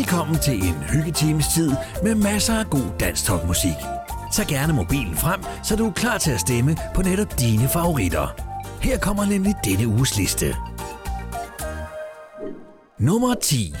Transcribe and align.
Velkommen 0.00 0.38
til 0.38 0.54
en 0.54 0.74
hyggetimes 0.74 1.46
tid 1.54 1.72
med 2.02 2.14
masser 2.14 2.54
af 2.54 2.70
god 2.70 2.86
dansk 3.00 3.24
topmusik. 3.24 3.76
Tag 4.32 4.46
gerne 4.46 4.72
mobilen 4.72 5.16
frem, 5.16 5.40
så 5.64 5.76
du 5.76 5.86
er 5.86 5.92
klar 5.92 6.18
til 6.18 6.30
at 6.30 6.40
stemme 6.40 6.76
på 6.94 7.02
netop 7.02 7.40
dine 7.40 7.68
favoritter. 7.68 8.26
Her 8.82 8.98
kommer 8.98 9.24
nemlig 9.24 9.54
denne 9.64 9.88
uges 9.88 10.16
liste. 10.16 10.56
Nummer 12.98 13.34
10 13.34 13.74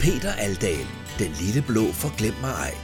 Peter 0.00 0.32
Aldal, 0.32 0.86
Den 1.18 1.30
lille 1.40 1.62
blå 1.62 1.92
forglem 1.92 2.34
mig 2.40 2.50
ej. 2.50 2.74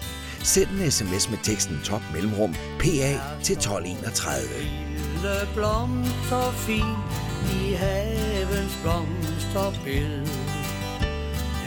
Send 0.43 0.69
en 0.71 0.91
sms 0.91 1.31
med 1.31 1.39
teksten 1.43 1.81
top 1.85 2.03
mellemrum 2.13 2.55
PA 2.79 3.11
til 3.43 3.57
1231. 3.57 4.41
Lille 4.63 5.49
blomster 5.55 6.53
fin 6.53 6.97
i 7.53 7.73
havens 7.73 8.79
blomsterbillede 8.83 10.50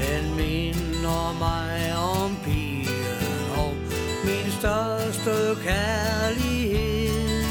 den 0.03 0.35
minder 0.35 1.33
mig 1.39 1.95
om 1.95 2.37
pigen 2.43 3.49
og 3.57 3.73
min 4.25 4.51
største 4.59 5.35
kærlighed. 5.63 7.43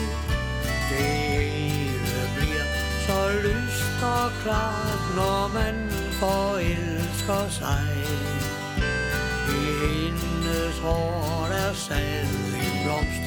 Det 0.90 1.12
hele 1.36 2.18
bliver 2.36 2.68
så 3.06 3.20
lyst 3.46 4.02
og 4.02 4.30
klart, 4.42 5.02
når 5.16 5.50
man 5.54 5.90
forelsker 6.20 7.48
sig. 7.60 7.88
I 9.48 9.62
hendes 9.82 10.78
hår 10.78 11.48
er 11.52 11.72
sand 11.74 12.54
en 12.64 12.74
blomst, 12.84 13.24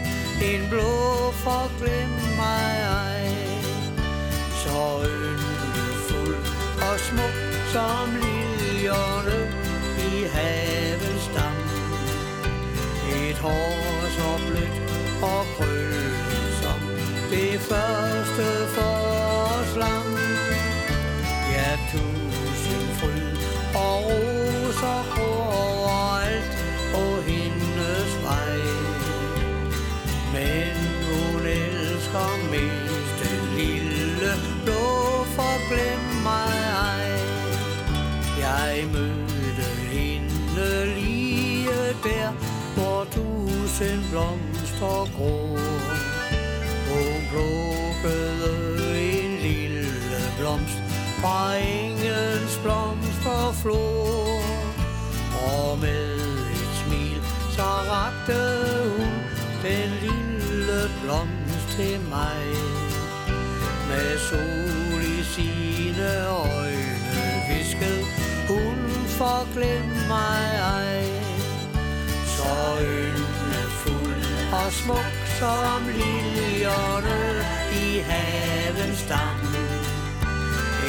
en 0.50 0.70
blå 0.70 1.32
forglem 1.32 2.10
mig 2.42 2.72
ej. 3.04 3.28
Så 4.64 5.08
yndefuld 5.08 6.46
og 6.82 7.00
smuk 7.00 7.36
som 7.74 8.10
liljerne 8.86 9.38
i 9.98 10.28
havets 10.34 11.30
dam. 11.36 11.58
Et 13.10 13.38
hår 13.38 14.10
så 14.18 14.30
blødt 14.48 14.78
og 15.22 15.46
krøllet 15.58 16.54
som 16.62 16.80
det 17.32 17.60
første 17.60 18.46
forårslam. 18.76 20.10
Ja, 21.54 21.72
tusind 21.92 22.88
fryd 23.00 23.38
og 23.76 24.04
roser 24.06 25.04
overalt 25.30 26.52
på 26.94 27.04
hendes 27.30 28.12
vej. 28.24 28.58
Men 30.34 30.78
hun 31.08 31.46
elsker 31.46 32.50
mere 32.52 32.85
tusind 43.78 44.04
blomster 44.12 45.08
grå 45.18 45.58
Hun 46.90 47.22
plukkede 47.32 48.54
en 49.00 49.32
lille 49.42 50.22
blomst 50.40 50.80
fra 51.22 51.56
engens 51.56 52.60
blomsterflor. 52.64 54.40
Og 55.48 55.80
med 55.80 56.16
et 56.62 56.74
smil, 56.84 57.22
så 57.56 57.70
rakte 57.92 58.40
hun 58.98 59.14
den 59.64 59.90
lille 60.02 60.82
blomst 61.04 61.68
til 61.78 62.00
mig. 62.10 62.44
Med 63.90 64.20
sol 64.30 65.02
i 65.20 65.24
sine 65.24 66.28
øjne 66.28 67.24
viskede 67.50 68.04
hun 68.48 68.78
forglem 69.08 69.86
mig 70.08 70.60
ej. 70.60 71.04
Så 72.26 72.82
øl 72.82 73.15
og 74.66 74.74
smuk 74.74 75.18
som 75.40 75.82
liljerne 75.88 77.20
i 77.74 78.00
havens 78.10 79.06
dam. 79.10 79.42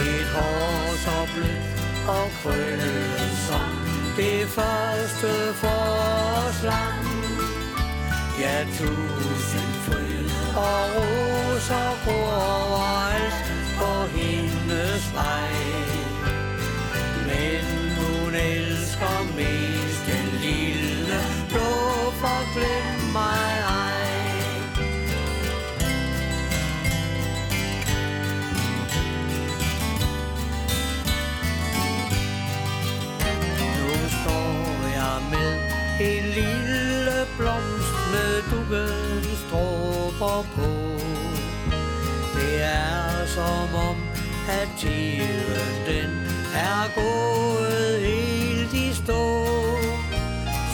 Et 0.00 0.28
hår 0.34 0.94
så 1.04 1.16
blødt 1.34 2.08
og 2.08 2.30
krøllet 2.42 3.34
som 3.48 3.72
det 4.16 4.48
første 4.48 5.32
forårslam. 5.60 7.04
Ja, 8.40 8.64
tusind 8.78 9.72
fryd 9.86 10.30
og 10.56 10.82
roser 10.94 11.90
gror 12.04 12.32
overalt 12.32 13.40
på 13.78 13.90
hendes 14.16 15.04
vej. 15.18 15.54
Men 17.28 17.64
hun 17.98 18.34
elsker 18.34 19.18
mest 19.36 20.02
den 20.06 20.28
lille 20.46 21.20
blå 21.50 21.70
forglem 22.20 23.12
mig 23.12 23.55
blomst 37.38 37.96
med 38.12 38.42
dukkens 38.50 39.40
dråber 39.50 40.46
på. 40.54 40.70
Det 42.34 42.62
er 42.62 43.26
som 43.26 43.74
om, 43.88 43.96
at 44.48 44.68
tiden 44.78 45.74
den 45.86 46.10
er 46.54 46.82
gået 46.94 48.00
helt 48.00 48.74
i 48.74 48.94
stå. 48.94 49.46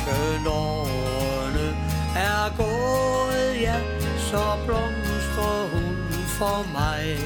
Skøn 0.00 0.46
årene 0.46 1.68
er 2.16 2.56
gået, 2.56 3.60
ja, 3.60 3.76
så 4.18 4.44
blomstrer 4.66 5.68
hun 5.72 5.96
for 6.38 6.66
mig. 6.72 7.18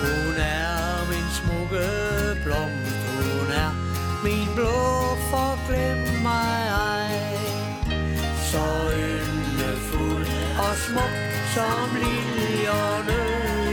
Hun 0.00 0.34
er 0.36 1.06
min 1.10 1.28
smukke 1.38 1.88
blomst, 2.44 3.00
hun 3.16 3.52
er 3.64 3.70
min 4.24 4.48
blå 4.54 4.98
forglem 5.30 6.22
mig 6.22 6.58
ej. 6.70 7.27
Så 8.52 8.92
yndefuld 8.92 10.26
og 10.58 10.76
smuk 10.76 11.16
som 11.54 11.88
liljerne 12.02 13.20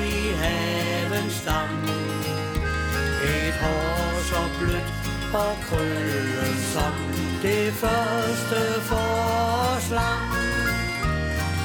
i 0.07 0.33
havens 0.41 1.33
stam. 1.33 1.75
Et 3.23 3.55
hår 3.61 4.19
så 4.29 4.41
blødt 4.59 4.91
og 5.33 5.55
krøllet 5.69 6.57
som 6.73 6.93
det 7.41 7.73
første 7.73 8.61
forslag. 8.91 10.19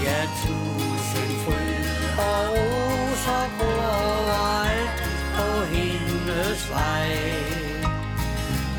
Ja, 0.04 0.20
tusind 0.46 1.32
fryd 1.44 1.84
og 2.18 2.48
roser 2.54 3.46
gror 3.58 3.90
overalt 4.06 5.02
på 5.36 5.64
hendes 5.74 6.70
vej. 6.70 7.10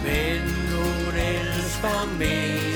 Men 0.04 0.42
hun 0.72 1.16
elsker 1.16 2.18
mig 2.20 2.71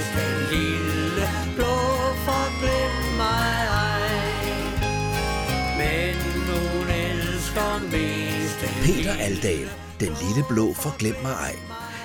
Peter 8.86 9.14
Aldal, 9.20 9.70
Den 10.00 10.08
lille 10.08 10.44
blå 10.50 10.74
forglem 10.74 11.16
mig 11.22 11.32
ej. 11.32 11.56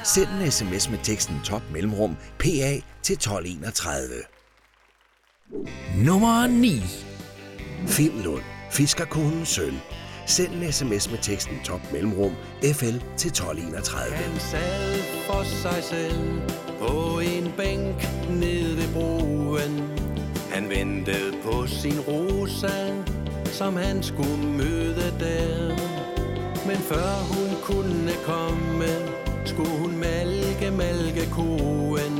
Send 0.04 0.28
en 0.28 0.50
sms 0.50 0.91
med 0.91 0.98
teksten 1.02 1.41
top 1.44 1.62
mellemrum 1.72 2.16
PA 2.38 2.80
til 3.02 3.12
1231. 3.12 4.08
Nummer 5.96 6.46
9 6.46 6.82
Finn 7.86 8.22
Lund, 8.22 8.42
Fiskerkonens 8.70 9.48
søn. 9.48 9.80
Send 10.26 10.52
en 10.52 10.72
sms 10.72 11.10
med 11.10 11.18
teksten 11.22 11.56
top 11.65 11.80
mellemrum 11.92 12.32
FL 12.62 12.97
til 13.16 13.28
1231. 13.28 14.16
Han 14.16 14.41
sad 14.41 14.98
for 15.27 15.42
sig 15.42 15.84
selv 15.84 16.41
på 16.78 17.21
en 17.21 17.53
bænk 17.56 18.09
nede 18.30 18.77
ved 18.77 18.92
broen. 18.92 19.80
Han 20.53 20.68
ventede 20.68 21.36
på 21.42 21.66
sin 21.66 22.00
rosa, 22.00 22.94
som 23.44 23.77
han 23.77 24.03
skulle 24.03 24.44
møde 24.44 25.15
der. 25.21 25.99
Men 26.80 26.86
før 26.88 27.15
hun 27.34 27.50
kunne 27.62 28.12
komme, 28.24 28.88
skulle 29.44 29.71
hun 29.71 29.98
malke, 29.98 30.71
malke 30.71 31.30
koen. 31.30 32.15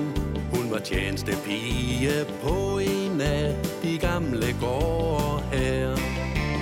Hun 0.55 0.71
var 0.71 0.79
tjenestepige 0.79 2.27
på 2.43 2.79
en 2.79 3.21
af 3.21 3.57
de 3.83 3.99
gamle 3.99 4.47
gårde 4.61 5.43
her. 5.53 5.97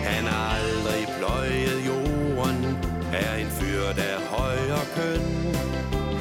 Han 0.08 0.24
har 0.24 0.56
aldrig 0.58 1.08
pløjet 1.18 1.86
jorden, 1.86 2.76
er 3.12 3.34
en 3.34 3.50
fyr, 3.50 3.82
der 3.96 4.08
er 4.16 4.20
høj 4.36 4.58
og 4.80 4.86
køn. 4.96 5.26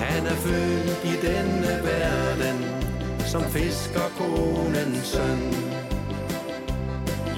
Han 0.02 0.26
er 0.28 0.36
født 0.36 1.00
i 1.04 1.28
denne 1.28 1.72
verden, 1.84 2.58
som 3.26 3.44
fiskerkonens 3.44 5.08
søn. 5.08 5.42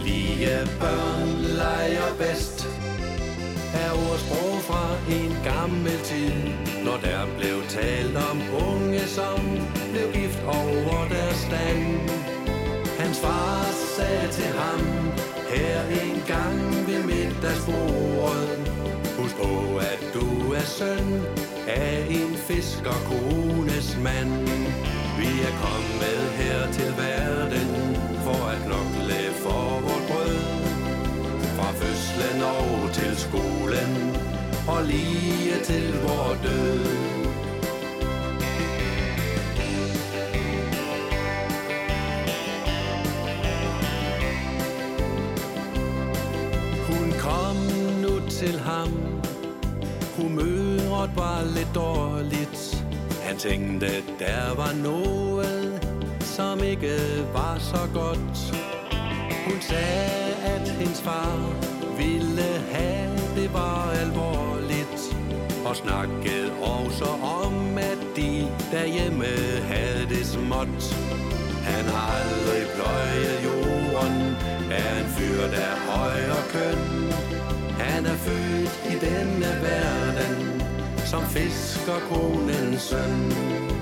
Lige 0.06 0.68
børn 0.80 1.30
leger 1.58 2.14
bedst, 2.18 2.79
er 3.74 3.92
ordsprog 4.10 4.62
fra 4.70 4.86
en 5.18 5.34
gammel 5.44 6.00
tid, 6.04 6.34
når 6.86 6.98
der 7.08 7.22
blev 7.38 7.58
talt 7.68 8.18
om 8.18 8.38
unge, 8.70 9.00
som 9.00 9.40
blev 9.92 10.14
gift 10.14 10.42
over 10.44 11.08
deres 11.10 11.38
stand. 11.48 12.10
Hans 13.00 13.20
far 13.20 13.66
sagde 13.98 14.28
til 14.32 14.52
ham, 14.62 14.82
her 15.54 15.82
en 16.04 16.24
gang 16.28 16.88
ved 16.88 17.04
middagsbordet, 17.04 18.60
Husk 19.20 19.36
på, 19.36 19.78
at 19.78 20.02
du 20.14 20.52
er 20.52 20.66
søn 20.78 21.22
af 21.68 22.08
en 22.10 22.36
fiskerkones 22.36 23.98
mand. 24.04 24.48
Vi 25.20 25.30
er 25.48 25.54
kommet 25.66 26.22
her 26.40 26.72
til 26.72 26.94
verden 26.98 27.96
for 28.24 28.48
at 28.52 28.58
knokle 28.66 29.34
for 29.44 29.80
vores 29.82 30.12
brød. 30.12 30.49
Fra 32.20 32.48
og 32.48 32.94
til 32.94 33.18
skolen 33.18 34.16
og 34.68 34.84
lige 34.84 35.64
til 35.64 35.94
vor 36.02 36.36
død. 36.44 36.86
Hun 46.88 47.14
kom 47.20 47.56
nu 48.02 48.30
til 48.30 48.60
ham. 48.60 48.90
Humøret 50.18 51.12
var 51.16 51.44
lidt 51.56 51.76
dårligt. 51.76 52.86
Han 53.24 53.38
tænkte, 53.38 53.88
der 54.20 54.56
var 54.56 54.74
noget 54.84 55.88
Som 56.22 56.64
ikke 56.64 56.98
var 57.34 57.58
så 57.60 57.90
godt. 57.94 58.56
Hun 59.48 59.62
sagde, 59.62 60.36
at 60.46 60.70
hendes 60.70 61.02
far 61.02 61.69
det 63.50 63.60
var 63.60 63.92
alvorligt 63.92 65.02
Og 65.66 65.76
snakkede 65.76 66.52
også 66.62 67.06
om, 67.46 67.78
at 67.78 68.02
de 68.16 68.48
derhjemme 68.72 69.26
havde 69.68 70.06
det 70.10 70.26
småt 70.26 70.96
Han 71.64 71.86
har 71.86 72.06
aldrig 72.20 72.64
pløjet 72.76 73.38
jorden 73.46 74.36
Er 74.72 75.00
en 75.00 75.06
fyr, 75.06 75.42
der 75.42 75.66
er 75.74 75.80
høj 75.90 76.30
og 76.30 76.44
køn 76.54 77.10
han 77.80 78.06
er 78.06 78.16
født 78.16 78.94
i 78.94 79.06
denne 79.06 79.46
verden 79.62 80.62
som 81.06 81.24
fiskerkonens 81.24 82.82
søn. 82.82 83.79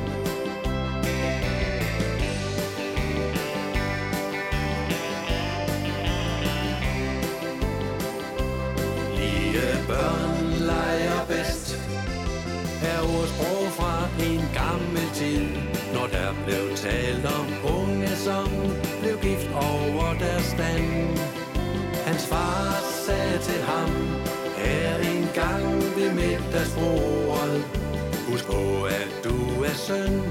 Tid, 15.18 15.48
når 15.94 16.08
der 16.18 16.30
blev 16.46 16.66
talt 16.76 17.26
om 17.40 17.48
unge, 17.78 18.08
som 18.28 18.50
blev 19.02 19.16
gift 19.28 19.50
over 19.52 20.08
deres 20.24 20.44
stand. 20.44 21.18
Hans 22.08 22.26
far 22.32 22.80
sagde 23.06 23.38
til 23.50 23.62
ham, 23.72 23.92
her 24.58 24.98
en 25.12 25.26
gang 25.42 25.66
ved 25.98 26.10
middagsbordet. 26.22 27.64
Husk 28.30 28.46
på, 28.46 28.84
at 28.84 29.12
du 29.24 29.38
er 29.70 29.76
søn 29.88 30.22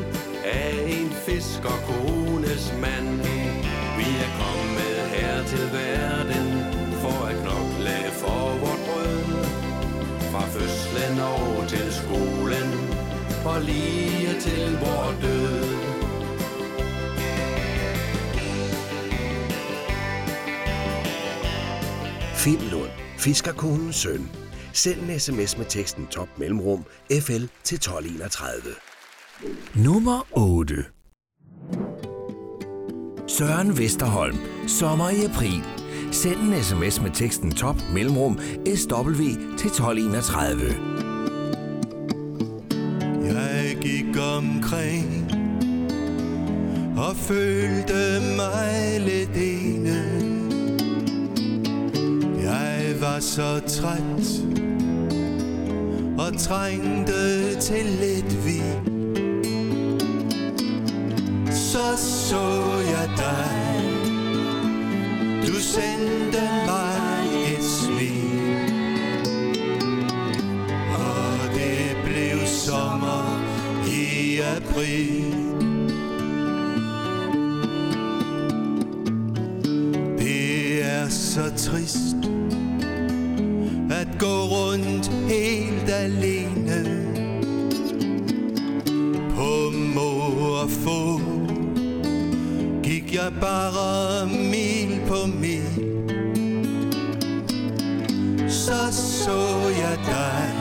af 0.45 0.73
en 0.97 1.11
fiskerkones 1.27 2.65
mand. 2.85 3.09
Vi 3.99 4.09
er 4.25 4.31
kommet 4.43 4.97
her 5.15 5.35
til 5.53 5.67
verden 5.79 6.49
for 7.03 7.19
at 7.31 7.37
knokle 7.43 7.99
for 8.21 8.41
vort 8.63 8.83
brød. 8.87 9.45
Fra 10.33 10.43
fødslen 10.55 11.21
over 11.21 11.67
til 11.67 11.87
skolen 12.01 12.36
og 13.47 13.61
lige 13.63 14.41
til 14.41 14.79
vor 14.79 15.15
død. 15.23 15.77
Finn 22.35 22.71
Lund, 22.71 22.91
Fiskerkonens 23.19 23.97
søn. 23.97 24.31
Send 24.73 25.01
en 25.01 25.21
sms 25.21 25.59
med 25.59 25.67
teksten 25.69 26.07
top 26.07 26.29
mellemrum 26.39 26.85
FL 27.11 27.45
til 27.65 27.77
1231. 27.77 28.75
Nummer 29.75 30.27
8 30.33 30.85
Søren 33.29 33.79
Vesterholm. 33.79 34.37
Sommer 34.69 35.11
i 35.11 35.25
april. 35.25 35.63
Send 36.13 36.37
en 36.37 36.63
sms 36.63 37.01
med 37.01 37.11
teksten 37.15 37.53
top 37.53 37.77
mellemrum 37.95 38.39
SW 38.67 39.23
til 39.59 39.67
1231. 39.67 40.96
Gik 43.87 44.17
omkring 44.37 45.33
og 46.97 47.17
følte 47.17 48.21
mig 48.37 49.01
lidt 49.01 49.37
ene. 49.37 50.03
Jeg 52.43 52.95
var 53.01 53.21
så 53.21 53.61
træt 53.69 54.27
og 56.19 56.39
trængte 56.39 57.55
til 57.61 57.85
lidt 58.01 58.47
vin. 58.47 59.07
Så 61.51 61.97
så 62.29 62.73
jeg 62.91 63.11
dig, 63.17 63.83
du 65.47 65.55
sendte 65.55 66.41
mig 66.67 66.86
i. 74.87 75.25
Det 80.19 80.85
er 80.85 81.09
så 81.09 81.51
trist 81.57 82.17
at 83.91 84.09
gå 84.19 84.27
rundt 84.27 85.11
helt 85.29 85.91
alene 85.91 87.07
på 89.37 89.71
må 89.71 90.11
og 90.61 90.71
få 90.71 91.21
gik 92.83 93.15
jeg 93.15 93.33
bare 93.41 94.27
mil 94.27 95.01
på 95.09 95.27
mil 95.27 95.85
så 98.49 98.93
så 98.93 99.39
jeg 99.79 99.99
dig 100.07 100.55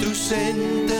du 0.00 0.14
sendte 0.14 0.91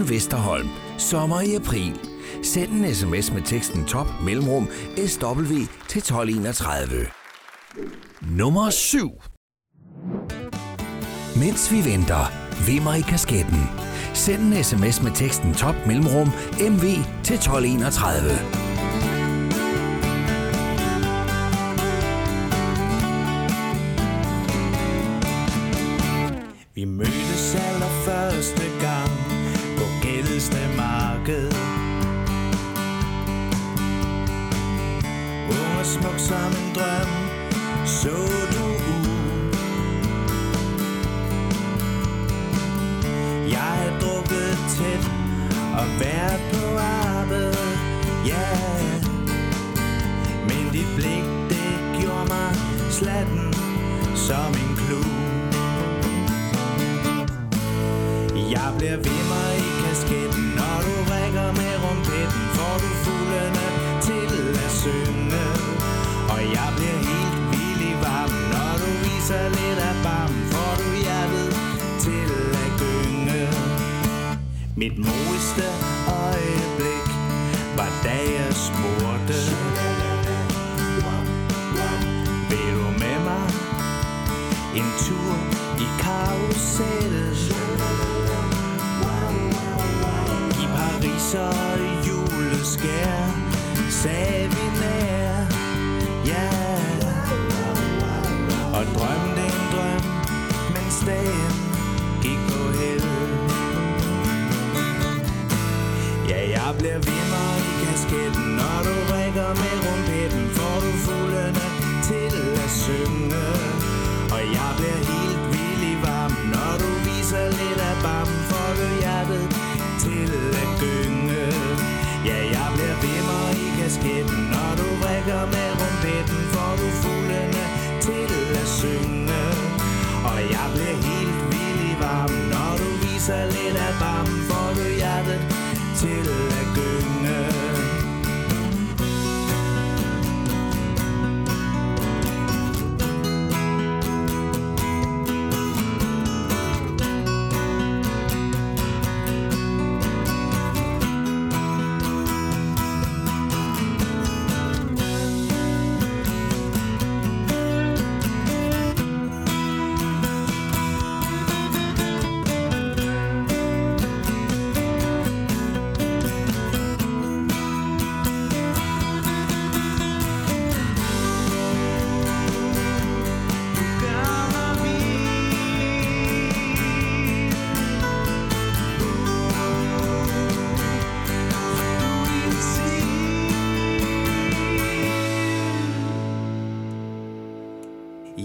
Søren 0.00 0.10
Vesterholm. 0.10 0.68
Sommer 0.98 1.40
i 1.40 1.54
april. 1.54 2.00
Send 2.42 2.72
en 2.72 2.94
sms 2.94 3.32
med 3.32 3.42
teksten 3.42 3.84
top 3.84 4.06
mellemrum 4.24 4.68
SW 5.06 5.54
til 5.88 5.98
1231. 5.98 7.06
Nummer 8.20 8.70
7. 8.70 9.10
Mens 11.36 11.72
vi 11.72 11.84
venter, 11.92 12.32
vimmer 12.66 12.94
i 12.94 13.00
kasketten. 13.00 13.62
Send 14.14 14.42
en 14.42 14.64
sms 14.64 15.02
med 15.02 15.12
teksten 15.14 15.54
top 15.54 15.76
mellemrum 15.86 16.28
MV 16.60 16.84
til 17.24 17.36
1231. 17.36 18.69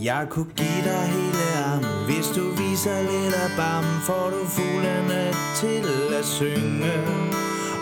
Jeg 0.04 0.28
kunne 0.30 0.52
give 0.56 0.82
dig 0.84 1.04
hele 1.16 1.46
armen 1.66 2.06
Hvis 2.06 2.28
du 2.36 2.44
viser 2.62 3.02
lidt 3.02 3.36
af 3.44 3.52
bam 3.58 3.86
Får 4.08 4.30
du 4.34 4.42
fuglene 4.56 5.22
til 5.62 5.86
at 6.20 6.26
synge. 6.26 6.96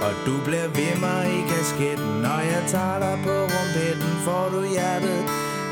Og 0.06 0.14
du 0.26 0.36
bliver 0.46 0.68
ved 0.78 0.96
mig 1.06 1.24
i 1.38 1.42
kasketten. 1.52 2.12
Når 2.26 2.40
jeg 2.54 2.64
tager 2.68 3.00
dig 3.00 3.18
på 3.26 3.36
rumpetten 3.54 4.14
Får 4.26 4.46
du 4.54 4.62
hjertet 4.76 5.22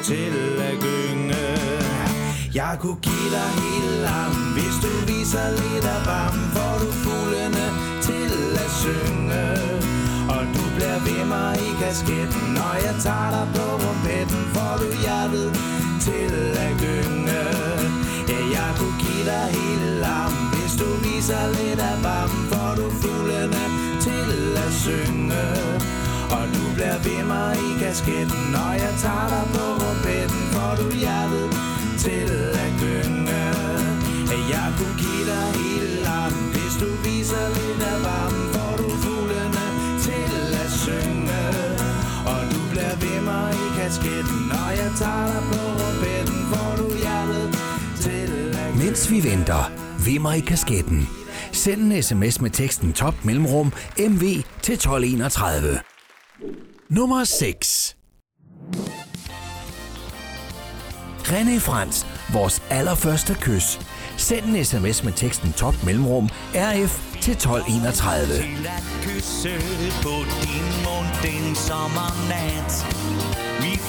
til 0.04 0.34
at 0.70 0.76
gynge. 0.86 1.46
Jeg 2.54 2.74
kunne 2.82 3.02
give 3.08 3.30
dig 3.38 3.50
hele 3.62 4.08
armen 4.20 4.48
Hvis 4.56 4.76
du 4.84 4.92
viser 5.10 5.48
lidt 5.62 5.86
af 5.96 6.02
bam 6.10 6.36
Får 6.56 6.76
du 6.84 6.90
fuglene 7.04 7.66
til 8.08 8.32
at 8.66 8.72
synge. 8.82 9.46
Og 10.36 10.44
du 10.56 10.64
bliver 10.76 11.00
ved 11.08 11.24
mig 11.34 11.54
i 11.68 11.70
kasketten. 11.82 12.44
Når 12.58 12.74
jeg 12.86 12.96
tager 13.06 13.30
dig 13.36 13.48
på 13.56 13.66
rumpetten 13.84 14.42
Får 14.56 14.74
du 14.82 14.88
hjertet 15.04 15.72
til 16.02 16.34
at 16.66 16.74
gynge 16.84 17.42
Ja, 18.32 18.40
jeg 18.58 18.70
kunne 18.80 18.98
give 19.04 19.26
dig 19.32 19.46
hele 19.58 19.90
lam 20.00 20.34
Hvis 20.54 20.74
du 20.82 20.90
viser 21.06 21.44
lidt 21.58 21.80
af 21.80 21.98
varm 22.04 22.30
Får 22.52 22.72
du 22.80 22.86
fuglene 23.02 23.64
til 24.06 24.32
at 24.66 24.72
synge. 24.84 25.46
Og 26.38 26.44
du 26.56 26.64
bliver 26.76 26.98
ved 27.06 27.24
mig 27.32 27.56
i 27.68 27.70
kasketten 27.82 28.42
Når 28.56 28.72
jeg 28.84 28.94
tager 29.04 29.28
dig 29.34 29.46
på 29.56 29.66
rumpetten 29.82 30.42
Får 30.54 30.74
du 30.80 30.88
hjertet 31.02 31.48
til 32.04 32.30
at 32.66 32.72
gynge. 32.82 33.44
Ja, 34.32 34.38
jeg 34.54 34.68
kunne 34.78 34.98
give 35.04 35.26
dig 35.32 35.48
hele 35.60 35.90
lam 36.08 36.34
Hvis 36.54 36.74
du 36.82 36.90
viser 37.06 37.46
lidt 37.58 37.82
af 37.94 37.98
varm 38.08 38.51
kasketten 43.92 44.48
Når 44.48 44.70
jeg 44.70 44.92
tager 44.98 45.28
dig 45.28 45.44
på 45.52 45.60
rumpetten 45.70 46.46
Får 46.52 46.76
du 46.78 46.98
hjertet 46.98 47.58
til 48.00 48.58
at 48.58 48.78
Mens 48.78 49.12
vi 49.12 49.24
venter, 49.24 49.72
vimmer 50.06 50.34
i 50.34 50.40
kasketten. 50.40 51.10
Send 51.52 51.82
en 51.82 52.04
sms 52.04 52.42
med 52.42 52.50
teksten 52.50 52.94
top 52.94 53.26
mellemrum 53.26 53.74
MV 54.00 54.22
til 54.62 54.74
1231. 54.74 55.80
Nummer 56.90 57.24
6. 57.24 57.98
René 61.24 61.60
Frans, 61.60 62.08
vores 62.34 62.64
allerførste 62.70 63.38
kys. 63.42 63.80
Send 64.18 64.46
en 64.46 64.66
sms 64.66 65.04
med 65.04 65.14
teksten 65.14 65.54
top 65.54 65.76
mellemrum 65.86 66.30
RF 66.56 67.22
til 67.22 67.32
1231. 67.32 68.26
Til 68.26 68.68
at 68.68 68.84
kysse 69.04 69.50
på 70.04 70.16
din 70.44 70.68
mund 70.86 71.08
den 71.24 71.56
sommernat 71.56 72.72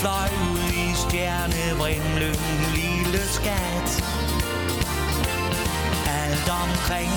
fløj 0.02 0.30
ud 0.52 0.68
i 0.86 0.88
stjernevrimlen, 1.04 2.36
lille 2.74 3.22
skat. 3.38 3.88
Alt 6.22 6.48
omkring 6.62 7.12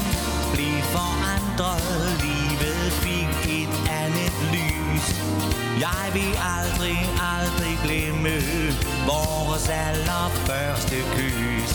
blev 0.54 0.78
forandret 0.96 1.90
Livet 2.26 2.86
fik 3.04 3.32
et 3.60 3.74
andet 4.02 4.36
lys. 4.56 5.06
Jeg 5.86 6.06
vil 6.14 6.34
aldrig, 6.58 7.00
aldrig 7.36 7.76
glemme 7.86 8.36
Vores 9.12 9.70
allerførste 9.70 10.98
kys. 11.16 11.74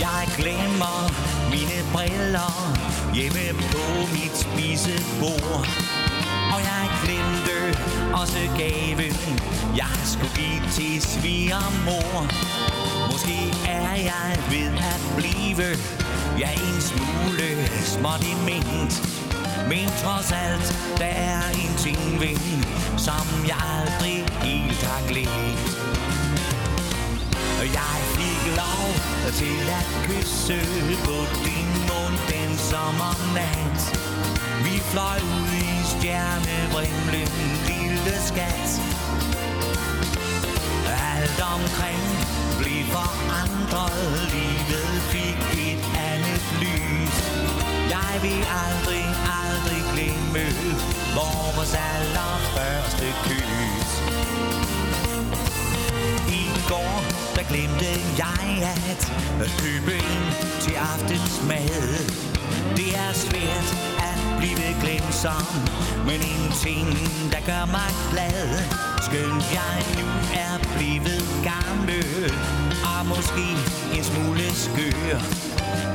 Jeg 0.00 0.22
glemmer 0.38 0.98
mine 1.50 1.78
briller 1.92 2.52
hjemme 3.14 3.46
på 3.72 3.84
mit 4.14 4.36
spisebord. 4.44 5.95
Og 6.54 6.60
jeg 6.70 6.84
glemte 7.04 7.56
også 8.20 8.38
gaven, 8.56 9.14
jeg 9.76 9.96
skulle 10.04 10.34
give 10.34 10.62
til 10.76 11.02
svigermor. 11.02 12.26
Måske 13.12 13.38
er 13.68 13.94
jeg 14.12 14.30
ved 14.50 14.72
at 14.92 15.00
blive, 15.16 15.68
ja 16.38 16.50
en 16.52 16.80
smule 16.90 17.48
småt 17.84 18.22
i 18.32 18.34
ment. 18.48 18.94
Men 19.68 19.88
trods 20.02 20.32
alt, 20.32 20.68
der 20.98 21.12
er 21.30 21.42
en 21.62 21.74
ting 21.78 22.20
ved, 22.20 22.38
som 22.98 23.26
jeg 23.46 23.60
aldrig 23.78 24.18
helt 24.42 24.82
har 24.82 25.02
glemt. 25.08 25.66
Jeg 27.78 27.96
fik 28.16 28.56
lov 28.56 28.86
til 29.32 29.60
at 29.80 29.86
kysse 30.06 30.58
på 31.04 31.16
din 31.44 31.70
mund 31.88 32.16
den 32.32 32.58
sommernat. 32.58 33.80
Vi 34.64 34.78
fløj 34.78 35.18
ud 35.38 35.62
i 35.62 35.65
stjernevrimlen, 35.98 37.28
lille 37.68 38.16
skat. 38.30 38.70
Alt 41.12 41.40
omkring 41.54 42.04
blev 42.60 42.82
forandret, 42.96 44.02
livet 44.34 44.94
fik 45.12 45.40
et 45.68 45.82
andet 46.12 46.44
lys. 46.62 47.16
Jeg 47.94 48.12
vil 48.22 48.42
aldrig, 48.64 49.06
aldrig 49.44 49.82
glemme 49.92 50.44
vores 51.18 51.72
allerførste 51.90 53.06
kys. 53.26 53.90
I 56.40 56.42
går, 56.68 56.94
der 57.36 57.42
glemte 57.50 57.90
jeg 58.18 58.36
at 59.40 59.50
købe 59.62 59.94
ind 59.94 60.26
til 60.60 60.74
aftensmad. 60.74 62.10
Det 62.76 62.96
er 62.96 63.12
svært 63.12 63.85
vi 64.46 64.54
vil 64.62 64.74
glemme 64.82 65.12
som 65.12 65.46
men 66.08 66.20
en 66.32 66.46
ting, 66.64 66.88
der 67.32 67.40
gør 67.50 67.64
mig 67.76 67.90
glad. 68.12 68.46
Skønt 69.06 69.44
jeg 69.58 69.76
nu 69.98 70.08
er 70.46 70.54
blevet 70.76 71.26
gammel, 71.52 72.32
og 72.90 73.00
måske 73.12 73.46
en 73.96 74.04
smule 74.10 74.46
skør, 74.64 75.18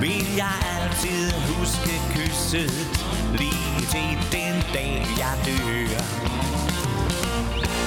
vil 0.01 0.27
jeg 0.43 0.58
altid 0.75 1.24
huske 1.51 1.93
kysset, 2.13 2.74
lige 3.41 3.79
til 3.93 4.12
den 4.36 4.55
dag 4.74 5.05
jeg 5.22 5.36
dør. 5.46 6.01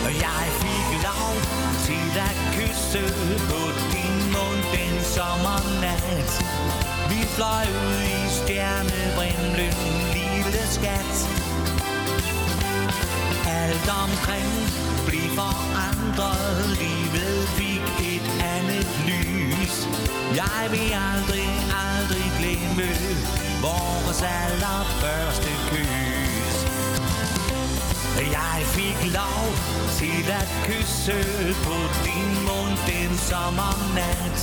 Og 0.06 0.12
jeg 0.26 0.42
fik 0.62 0.88
lov 1.08 1.34
til 1.86 2.08
at 2.28 2.36
kysse 2.54 3.04
på 3.50 3.62
din 3.94 4.16
mund 4.34 4.60
den 4.76 4.94
sommernat. 5.14 6.30
Vi 7.10 7.20
fløj 7.36 7.66
ud 7.86 8.02
i 8.16 8.20
stjernebrimlen 8.38 9.74
lille 10.12 10.23
skat. 10.70 11.14
Alt 13.46 13.88
omkring 14.04 14.52
blev 15.06 15.28
forandret, 15.40 16.78
livet 16.82 17.48
fik 17.58 17.86
et 18.14 18.26
andet 18.56 18.88
lys. 19.10 19.74
Jeg 20.34 20.62
vil 20.70 20.90
aldrig, 21.12 21.50
aldrig 21.86 22.26
glemme 22.38 22.88
vores 23.66 24.22
allerførste 24.22 25.50
kys. 25.70 26.56
Jeg 28.38 28.58
fik 28.76 29.12
lov 29.12 29.44
til 29.98 30.30
at 30.40 30.48
kysse 30.66 31.18
på 31.66 31.76
din 32.06 32.30
mund 32.48 32.76
den 32.86 33.18
sommernat. 33.18 34.38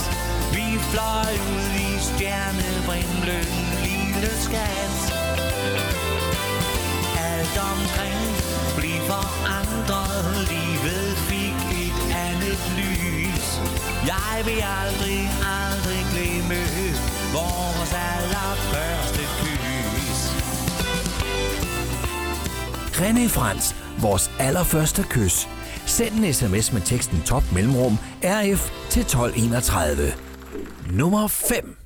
Vi 0.52 0.78
fløj 0.90 1.32
ud 1.54 1.70
i 1.88 1.90
stjernevrimlen, 2.08 3.46
lille 3.84 4.30
skat. 4.46 5.31
Omkring 7.70 8.20
blev 8.78 8.98
forandret, 9.12 10.24
livet 10.52 11.08
fik 11.30 11.58
et 11.84 11.98
andet 12.28 12.60
lys. 12.80 13.46
Jeg 14.12 14.36
vil 14.48 14.60
aldrig, 14.82 15.20
aldrig 15.60 16.02
glemme 16.12 16.60
vores 17.38 17.92
allerførste 18.10 19.22
kys. 19.40 20.20
René 23.00 23.28
Frans, 23.28 23.76
vores 24.00 24.30
allerførste 24.38 25.02
kys. 25.10 25.48
Send 25.86 26.14
en 26.14 26.34
sms 26.34 26.72
med 26.72 26.80
teksten 26.80 27.22
top 27.22 27.42
mellemrum 27.52 27.98
RF 28.24 28.70
til 28.90 29.02
1231. 29.02 30.12
Nummer 30.90 31.28
5. 31.28 31.76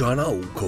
John 0.00 0.18
og 0.18 0.38
OK. 0.38 0.60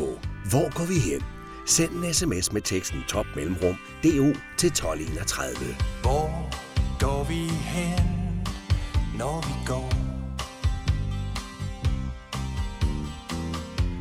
Hvor 0.50 0.76
går 0.76 0.84
vi 0.84 0.98
hen? 1.10 1.31
Send 1.76 1.90
en 1.90 2.14
sms 2.14 2.52
med 2.52 2.62
teksten 2.62 3.04
top 3.08 3.26
mellemrum 3.36 3.76
DO 4.02 4.26
til 4.58 4.66
1231. 4.66 5.56
Hvor 6.02 6.50
går 7.00 7.24
vi 7.24 7.48
hen, 7.48 8.44
når 9.18 9.40
vi 9.46 9.54
går? 9.66 9.92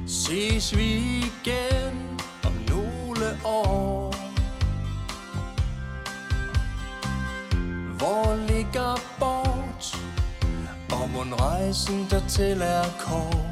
Ses 0.07 0.77
vi 0.77 0.95
igen 1.17 2.19
om 2.43 2.53
nogle 2.69 3.27
år? 3.45 4.15
Hvor 7.97 8.47
ligger 8.47 9.01
bort? 9.19 9.97
Og 10.91 11.09
mon 11.09 11.33
rejsen 11.33 12.07
dertil 12.09 12.61
er 12.61 12.83
kort? 12.99 13.50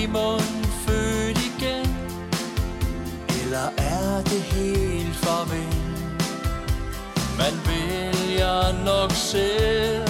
Simon 0.00 0.40
født 0.86 1.38
igen? 1.38 1.96
Eller 3.42 3.68
er 3.76 4.22
det 4.22 4.42
helt 4.42 5.16
farvel? 5.16 5.74
Man 7.38 7.54
vælger 7.66 8.84
nok 8.84 9.12
selv 9.12 10.09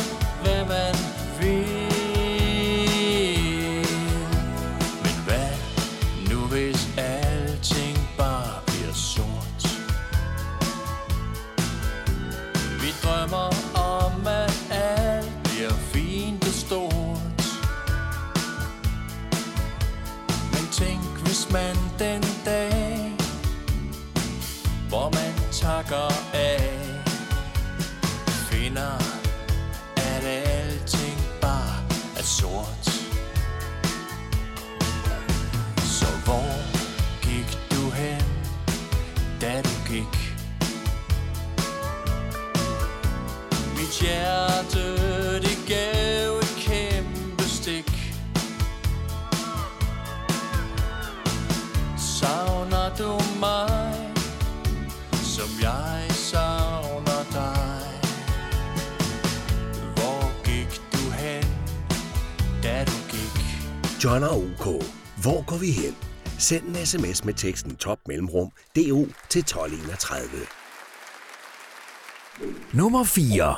John 64.05 64.23
og 64.23 64.37
OK. 64.37 64.85
Hvor 65.23 65.47
går 65.47 65.57
vi 65.57 65.71
hen? 65.71 65.97
Send 66.39 66.65
en 66.65 66.87
sms 66.87 67.25
med 67.25 67.35
teksten 67.35 67.77
top 67.77 67.99
mellemrum 68.09 68.51
DO 68.77 69.07
til 69.29 69.39
1231. 69.39 70.29
Nummer 72.73 73.05
4. 73.05 73.57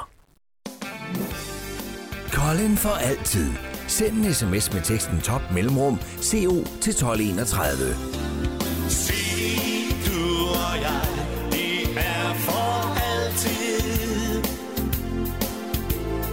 Colin 2.31 2.76
for 2.76 2.90
altid. 2.90 3.52
Send 3.88 4.16
en 4.16 4.35
sms 4.35 4.72
med 4.72 4.83
teksten 4.83 5.20
top 5.20 5.42
mellemrum 5.55 5.98
CO 5.98 6.64
til 6.81 6.90
1231. 6.90 7.96
Se, 8.88 9.14
du 10.07 10.48
og 10.48 10.76
jeg, 10.87 11.09
er 11.96 12.35
for 12.35 12.98
altid. 13.12 14.42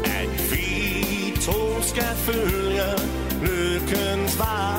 At 0.05 0.51
vi 0.51 1.33
to 1.41 1.81
skal 1.81 2.15
følge 2.15 3.18
chickens 3.89 4.35
by. 4.35 4.78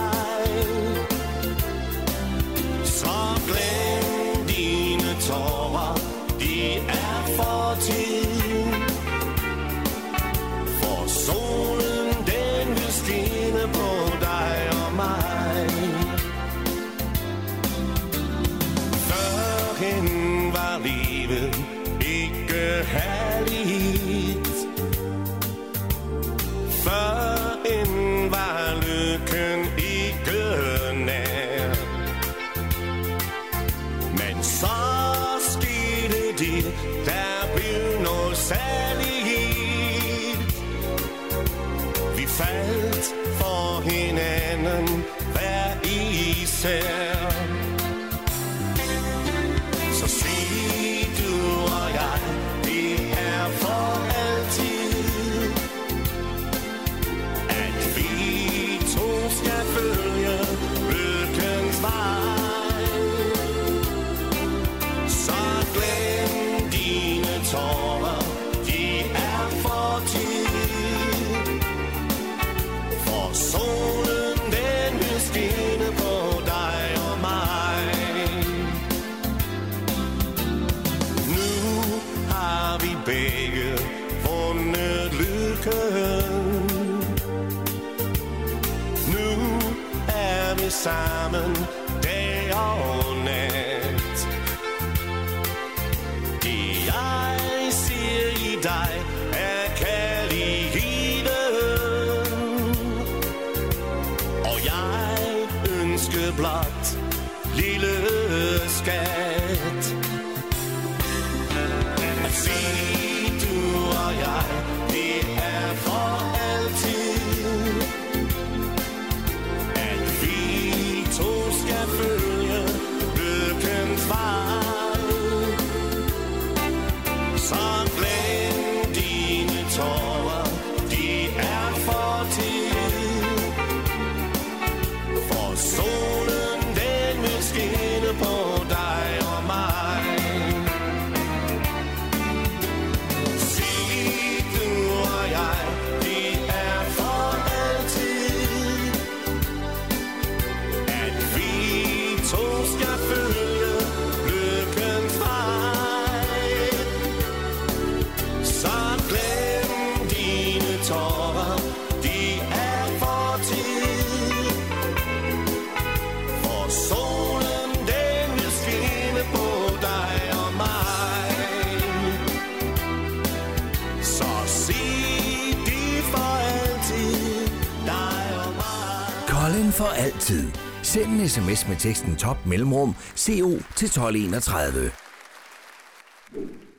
Send 180.93 181.21
en 181.21 181.29
sms 181.29 181.69
med 181.69 181.77
teksten 181.77 182.17
top 182.17 182.47
mellemrum 182.47 182.95
CO 183.17 183.49
til 183.77 183.87
1231. 183.87 184.91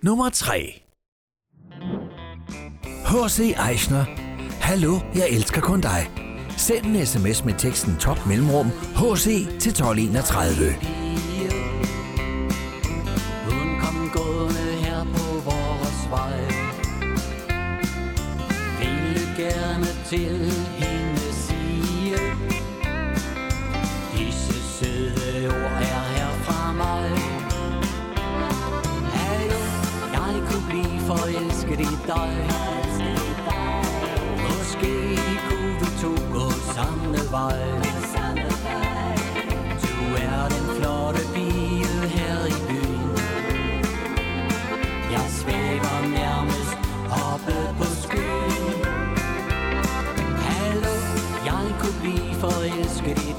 Nummer 0.01 0.29
3. 0.29 0.81
H.C. 3.05 3.39
Eichner. 3.69 4.05
Hallo, 4.49 4.99
jeg 5.15 5.27
elsker 5.29 5.61
kun 5.61 5.81
dig. 5.81 6.11
Send 6.57 6.85
en 6.85 7.05
sms 7.05 7.45
med 7.45 7.53
teksten 7.57 7.97
top 7.99 8.27
mellemrum 8.27 8.67
HC 8.95 9.25
til 9.59 9.71
1231. 9.71 11.00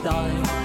die. 0.02 0.61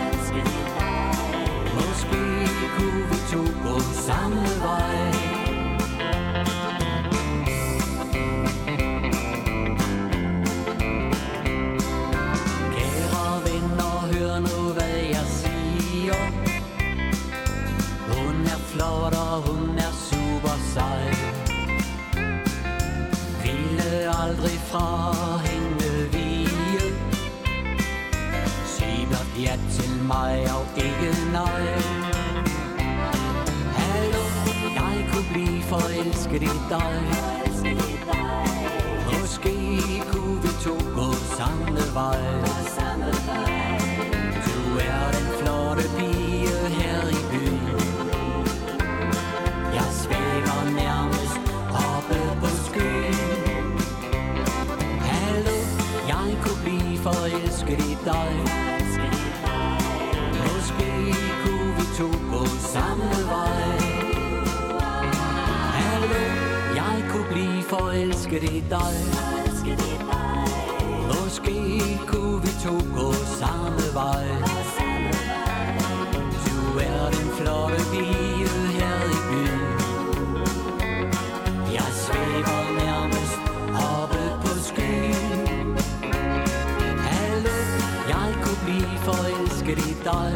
dig 90.12 90.34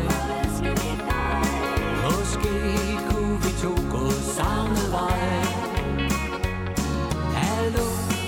Måske 2.03 2.55
kunne 3.09 3.37
vi 3.43 3.51
to 3.63 3.73
gå 3.95 4.11
samme 4.37 4.77
vej 4.95 5.21
Hallo, 7.43 7.87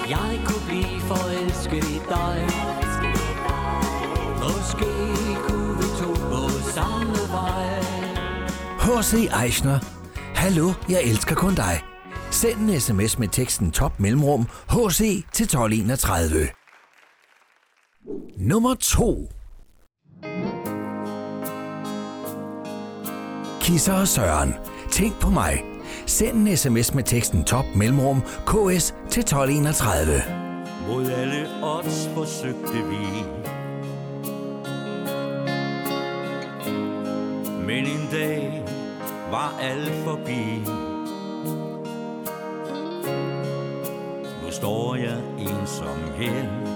jeg 0.10 0.32
kunne 0.46 0.66
blive 0.68 1.00
forelsket 1.00 1.84
i 1.98 2.00
dig 2.10 2.38
Måske 4.44 4.92
kunne 5.48 5.78
vi 5.78 5.88
to 6.02 6.12
gå 6.34 6.50
samme 6.78 7.18
vej 7.36 7.82
H.C. 8.80 9.14
Eichner 9.44 9.80
Hallo, 10.36 10.74
jeg 10.90 11.02
elsker 11.04 11.36
kun 11.36 11.56
dig. 11.56 11.82
Send 12.32 12.70
en 12.70 12.80
sms 12.80 13.20
med 13.20 13.28
teksten 13.28 13.72
top 13.72 14.00
mellemrum 14.00 14.48
HC 14.70 14.98
til 15.34 15.44
1231. 15.44 16.48
Nummer 18.38 18.76
2 18.76 19.30
Sisser 23.74 23.94
og 23.94 24.08
Søren. 24.08 24.56
Tænk 24.92 25.20
på 25.20 25.30
mig. 25.30 25.64
Send 26.06 26.48
en 26.48 26.58
sms 26.58 26.94
med 26.94 27.04
teksten 27.04 27.44
top 27.44 27.66
mellemrum 27.76 28.22
ks 28.22 28.96
til 29.10 29.22
1231. 29.22 30.24
Mod 30.88 31.10
alle 31.10 31.48
odds 31.64 32.10
forsøgte 32.14 32.74
vi 32.74 33.24
Men 37.66 37.86
en 37.86 38.08
dag 38.12 38.64
var 39.32 39.60
alt 39.62 39.94
forbi 40.04 40.60
Nu 44.44 44.52
står 44.52 44.96
jeg 44.96 45.18
ensom 45.40 45.98
her 46.18 46.73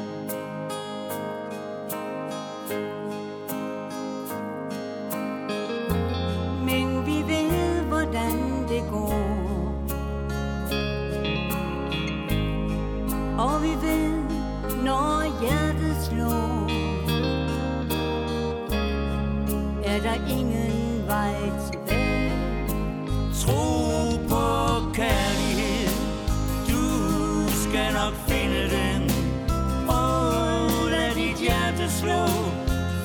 slå 31.97 32.27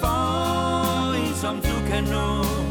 For 0.00 1.14
en 1.14 1.34
som 1.34 1.56
du 1.60 1.74
kan 1.88 2.04
nå. 2.04 2.61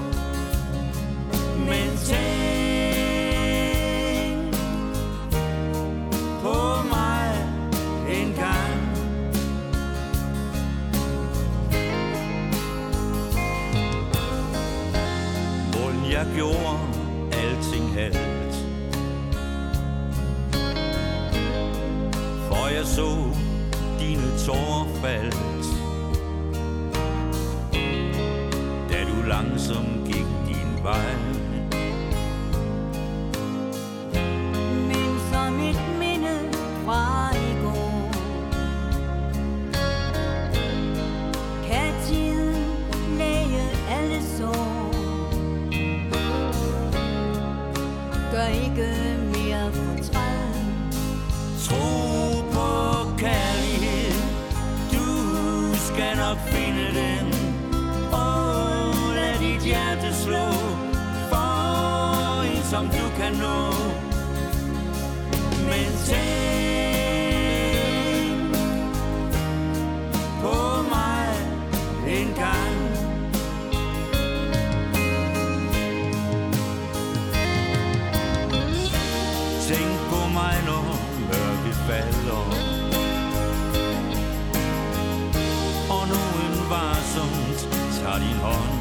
Tager 88.22 88.38
din 88.44 88.81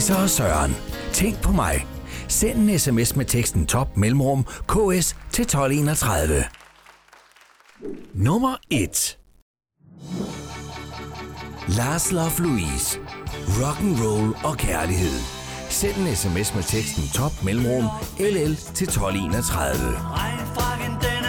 Sisse 0.00 0.16
og 0.16 0.30
Søren. 0.30 0.76
Tænk 1.12 1.42
på 1.42 1.52
mig. 1.52 1.86
Send 2.28 2.70
en 2.70 2.78
sms 2.78 3.16
med 3.16 3.24
teksten 3.24 3.66
top 3.66 3.96
mellemrum 3.96 4.44
ks 4.44 5.16
til 5.32 5.42
1231. 5.42 6.44
Nummer 8.14 8.56
1. 8.70 9.18
Lars 11.68 12.12
Love 12.12 12.38
Louise. 12.38 12.98
Rock 13.62 13.80
and 13.80 13.96
roll 14.00 14.34
og 14.44 14.56
kærlighed. 14.56 15.18
Send 15.68 15.96
en 15.96 16.16
sms 16.16 16.54
med 16.54 16.62
teksten 16.62 17.04
top 17.14 17.32
mellemrum 17.44 17.84
LL 18.18 18.54
til 18.54 18.86
1231. 18.88 19.98
Regnfrakken 20.18 20.92
den 21.04 21.19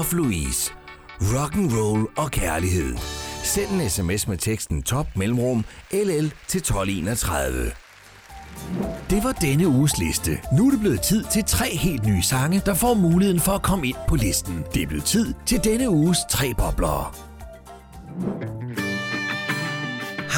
Love 0.00 0.14
Louise. 0.14 0.72
Rock 1.20 1.54
and 1.54 1.72
roll 1.72 2.08
og 2.16 2.30
kærlighed. 2.30 2.96
Send 3.42 3.70
en 3.70 3.90
sms 3.90 4.28
med 4.28 4.38
teksten 4.38 4.82
top 4.82 5.06
mellemrum 5.16 5.64
LL 5.92 6.32
til 6.48 6.58
1231. 6.58 7.70
Det 9.10 9.24
var 9.24 9.32
denne 9.32 9.68
uges 9.68 9.98
liste. 9.98 10.30
Nu 10.52 10.66
er 10.66 10.70
det 10.70 10.80
blevet 10.80 11.02
tid 11.02 11.24
til 11.32 11.44
tre 11.44 11.76
helt 11.76 12.06
nye 12.06 12.22
sange, 12.22 12.62
der 12.66 12.74
får 12.74 12.94
muligheden 12.94 13.40
for 13.40 13.52
at 13.52 13.62
komme 13.62 13.86
ind 13.86 13.96
på 14.08 14.16
listen. 14.16 14.64
Det 14.74 14.82
er 14.82 14.86
blevet 14.86 15.04
tid 15.04 15.34
til 15.46 15.64
denne 15.64 15.90
uges 15.90 16.18
tre 16.30 16.54
boblere. 16.58 17.12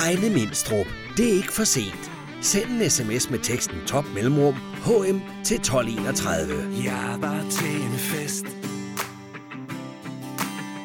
Heine 0.03 0.31
Mindstrup. 0.31 0.87
Det 1.17 1.29
er 1.29 1.33
ikke 1.33 1.53
for 1.53 1.65
sent. 1.65 2.11
Send 2.41 2.71
en 2.71 2.91
sms 2.91 3.31
med 3.31 3.39
teksten 3.39 3.77
top 3.87 4.05
mellemrum 4.15 4.55
HM 4.55 5.21
til 5.45 5.57
1231. 5.57 6.85
Jeg 6.85 7.17
var 7.21 7.45
til 7.51 7.83
en 7.83 7.99
fest 7.99 8.62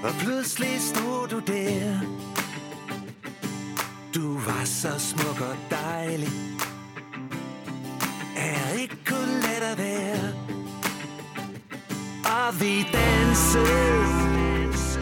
og 0.07 0.13
pludselig 0.13 0.81
stod 0.81 1.27
du 1.27 1.39
der. 1.39 1.99
Du 4.15 4.33
var 4.33 4.65
så 4.65 4.99
smuk 4.99 5.41
og 5.41 5.57
dejlig. 5.69 6.29
Er 8.37 8.71
ikke 8.81 8.97
kun 9.05 9.27
let 9.27 9.63
at 9.71 9.77
være. 9.77 10.33
Og 12.25 12.61
vi 12.61 12.87
dansede 12.93 14.05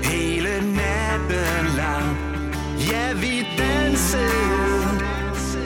hele 0.03 0.73
natten 0.75 1.65
lang. 1.75 2.17
Ja, 2.91 3.13
vi 3.13 3.47
dansede 3.57 4.99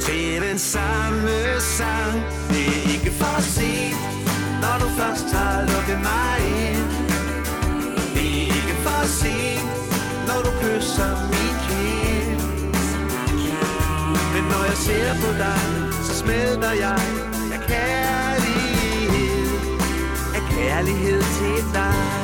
til 0.02 0.42
den 0.50 0.60
samme 0.60 1.60
sang. 1.60 2.14
Det 2.50 2.68
er 2.68 2.94
ikke 2.94 3.12
for 3.12 3.42
sent, 3.42 4.00
når 4.62 4.76
du 4.82 4.90
først 4.90 5.34
har 5.34 5.62
lukket 5.62 6.00
mig 6.04 6.64
ind 6.64 6.69
for 8.84 9.06
sent, 9.20 9.70
når 10.28 10.40
du 10.46 10.52
kysser 10.62 11.12
min 11.32 11.56
kind 11.68 12.42
Men 14.34 14.44
når 14.52 14.64
jeg 14.70 14.78
ser 14.88 15.14
på 15.24 15.30
dig, 15.44 15.62
så 16.06 16.14
smelter 16.22 16.72
jeg 16.72 17.02
af 17.54 17.62
kærlighed. 17.68 19.48
Af 20.36 20.42
kærlighed 20.56 21.22
til 21.22 21.74
dig. 21.74 22.19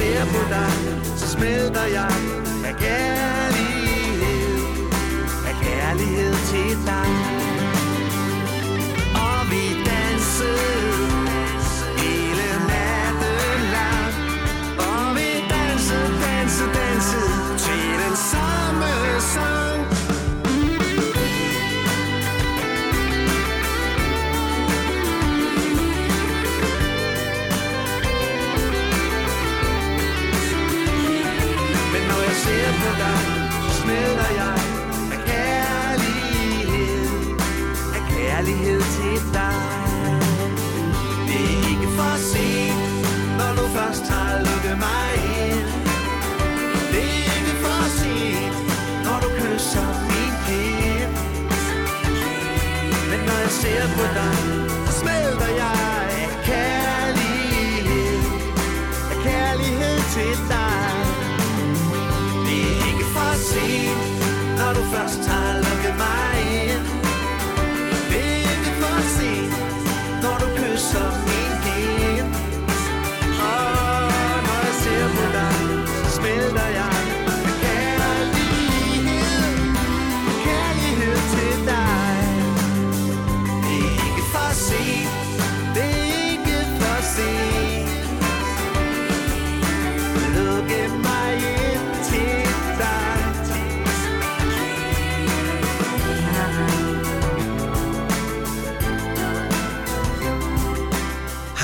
Ser 0.00 0.24
på 0.24 0.48
dig, 0.48 0.72
så 1.18 1.28
smelter 1.28 1.84
jeg 1.84 2.10
af. 2.86 3.29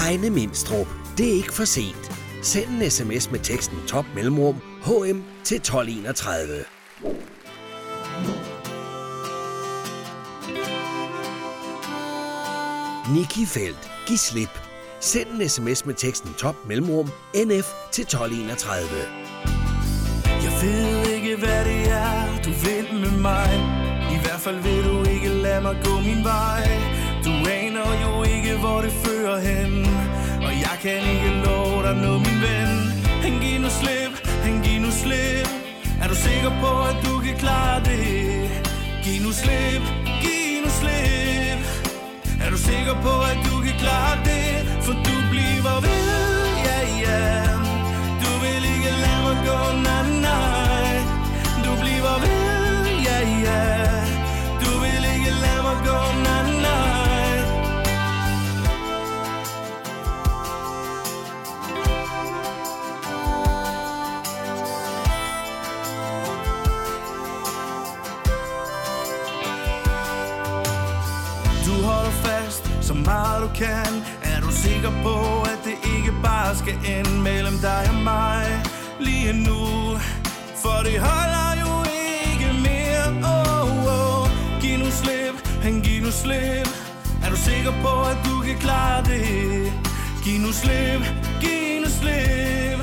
Heine 0.07 0.31
Mindstrup. 0.31 0.87
Det 1.19 1.29
er 1.31 1.33
ikke 1.33 1.53
for 1.53 1.65
sent. 1.65 2.13
Send 2.43 2.83
en 2.83 2.91
sms 2.91 3.31
med 3.31 3.41
teksten 3.41 3.79
top 3.87 4.05
mellemrum 4.15 4.55
HM 4.55 5.23
til 5.45 5.57
1231. 5.57 6.65
Niki 13.15 13.47
Felt. 13.47 13.91
Giv 14.07 14.17
slip. 14.17 14.59
Send 15.01 15.29
en 15.31 15.49
sms 15.49 15.87
med 15.87 15.95
teksten 15.95 16.35
top 16.39 16.57
mellemrum 16.69 17.07
NF 17.35 17.67
til 17.93 18.03
1231. 18.03 18.89
Jeg 20.27 20.53
ved 20.63 21.15
ikke, 21.15 21.37
hvad 21.37 21.65
det 21.65 21.91
er, 21.91 22.43
du 22.45 22.51
vil 22.51 23.01
med 23.01 23.19
mig 23.21 23.51
I 24.13 24.19
hvert 24.23 24.41
fald 24.41 24.57
vil 24.57 24.85
du 24.85 25.11
ikke 25.11 25.29
lade 25.29 25.63
mig 25.63 25.77
gå 25.85 26.01
min 26.01 26.25
vej 26.25 26.69
Du 27.25 27.31
aner 27.51 27.91
jo 28.05 28.23
ikke, 28.23 28.59
hvor 28.59 28.81
det 28.81 28.93
fører 28.93 29.39
hen 29.39 29.86
kan 30.87 31.03
ikke 31.15 31.31
love 31.45 31.83
dig 31.83 31.97
noget, 31.97 32.21
min 32.27 32.39
ven 32.45 32.71
Han 33.25 33.33
giv 33.43 33.59
nu 33.61 33.71
slip, 33.81 34.13
han 34.45 34.63
giv 34.65 34.81
nu 34.81 34.91
slip 35.03 35.49
Er 36.03 36.09
du 36.09 36.15
sikker 36.15 36.53
på, 36.63 36.71
at 36.91 36.97
du 37.07 37.13
kan 37.25 37.37
klare 37.43 37.81
det? 37.85 38.05
Giv 39.05 39.19
nu 39.27 39.33
slip, 39.43 39.83
giv 40.23 40.53
nu 40.65 40.71
slip 40.81 41.61
Er 42.45 42.51
du 42.51 42.59
sikker 42.69 42.95
på, 43.07 43.13
at 43.33 43.39
du 43.49 43.55
kan 43.65 43.75
klare 43.83 44.17
det? 44.29 44.49
For 44.85 44.93
du 45.07 45.17
bliver 45.31 45.77
ved, 45.87 46.07
ja, 46.67 46.79
yeah, 46.79 47.03
ja 47.03 47.19
yeah. 47.19 47.49
Du 48.23 48.31
vil 48.43 48.63
ikke 48.75 48.93
lade 49.05 49.21
mig 49.27 49.39
gå, 49.49 49.59
nej, 49.87 50.05
nej 50.27 50.95
Du 51.65 51.71
bliver 51.83 52.17
ved, 52.25 52.41
ja, 53.09 53.19
yeah, 53.21 53.43
ja 53.47 53.59
yeah. 53.59 54.07
Du 54.63 54.71
vil 54.83 55.03
ikke 55.15 55.31
lade 55.45 55.63
mig 55.67 55.79
gå, 55.89 55.99
nej, 56.27 56.43
nej 56.67 57.06
meget 73.07 73.43
du 73.43 73.49
kan. 73.55 73.93
Er 74.23 74.41
du 74.41 74.51
sikker 74.51 74.93
på, 75.03 75.17
at 75.53 75.59
det 75.65 75.77
ikke 75.97 76.13
bare 76.23 76.57
skal 76.57 76.77
ende 76.97 77.15
mellem 77.29 77.57
dig 77.59 77.83
og 77.89 77.99
mig? 78.13 78.47
Lige 79.01 79.33
nu 79.33 79.63
For 80.63 80.79
det 80.87 80.99
holder 81.09 81.51
jo 81.63 81.73
ikke 82.31 82.49
mere. 82.67 83.07
Oh, 83.35 83.95
oh. 83.97 84.31
Giv 84.61 84.79
nu 84.79 84.91
slip, 85.01 85.37
han 85.63 85.81
giv 85.81 86.03
nu 86.03 86.11
slip. 86.11 86.69
Er 87.25 87.31
du 87.31 87.37
sikker 87.37 87.73
på, 87.85 87.93
at 88.13 88.19
du 88.29 88.35
kan 88.47 88.57
klare 88.59 89.05
det? 89.05 89.73
Giv 90.25 90.39
nu 90.41 90.53
slip, 90.53 91.03
giv 91.41 91.81
nu 91.85 91.91
slip. 92.01 92.81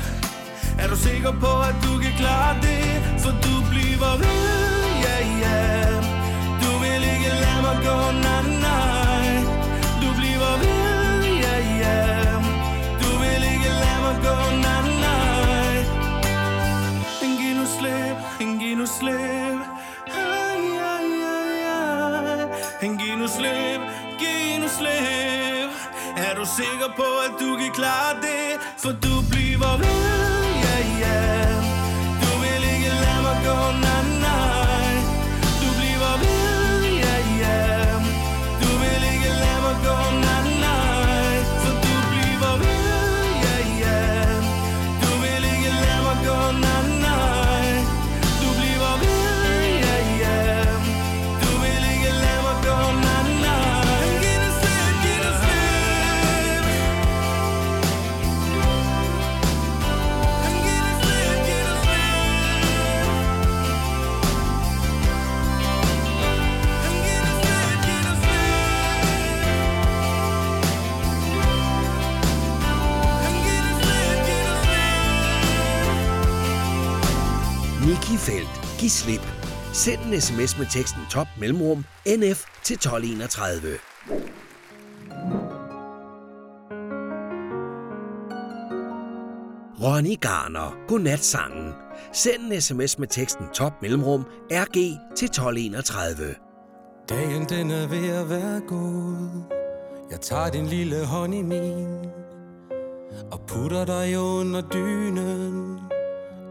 Er 0.78 0.88
du 0.88 0.96
sikker 0.96 1.32
på, 1.44 1.52
at 1.68 1.76
du 1.84 1.92
kan 2.02 2.12
klare 2.18 2.54
det? 2.62 2.86
For 3.22 3.30
du 3.30 3.54
bliver 3.70 4.16
ved, 4.22 4.44
ja, 5.04 5.16
ja. 5.42 5.60
Du 6.62 6.70
vil 6.82 7.02
ikke 7.14 7.30
lade 7.42 7.60
mig 7.66 7.78
gå, 7.86 7.96
na 8.24 8.36
na 8.62 8.93
gå, 14.26 14.36
nej, 14.64 14.82
nej 15.04 15.76
Men 17.20 17.30
giv 17.40 17.54
nu 17.60 17.66
slip, 17.78 18.16
men 18.38 18.58
giv 18.58 18.76
nu 18.76 18.86
slip 18.86 19.60
Ay, 20.06 20.62
ay, 20.92 21.08
ay, 21.36 21.52
ay. 21.78 22.48
Men 22.80 22.98
giv 22.98 23.16
nu 23.18 23.28
slip, 23.28 23.80
giv 24.20 24.60
nu 24.62 24.68
slip 24.78 25.70
Er 26.16 26.34
du 26.38 26.44
sikker 26.58 26.90
på, 26.96 27.08
at 27.26 27.32
du 27.40 27.56
kan 27.56 27.70
klare 27.74 28.14
det? 28.22 28.60
For 28.82 28.92
du 29.04 29.14
bliver 29.30 29.76
ved, 29.82 30.13
Giv 78.84 78.90
slip. 78.90 79.20
Send 79.72 80.00
en 80.12 80.20
sms 80.20 80.58
med 80.58 80.66
teksten 80.66 81.02
top 81.10 81.26
mellemrum 81.40 81.84
NF 82.06 82.44
til 82.62 82.74
1231. 82.74 83.78
Ronny 89.82 90.20
Garner. 90.20 90.76
Godnatsangen. 90.88 91.72
Send 92.12 92.52
en 92.52 92.60
sms 92.60 92.98
med 92.98 93.08
teksten 93.08 93.46
top 93.54 93.72
mellemrum 93.82 94.24
RG 94.50 94.74
til 95.16 95.26
1231. 95.26 96.34
Dagen 97.08 97.48
den 97.48 97.70
er 97.70 97.86
ved 97.86 98.08
at 98.08 98.30
være 98.30 98.60
god. 98.66 99.42
Jeg 100.10 100.20
tager 100.20 100.50
din 100.50 100.66
lille 100.66 101.06
hånd 101.06 101.34
i 101.34 101.42
min 101.42 102.06
Og 103.32 103.40
putter 103.46 103.84
dig 103.84 104.18
under 104.18 104.60
dynen 104.60 105.78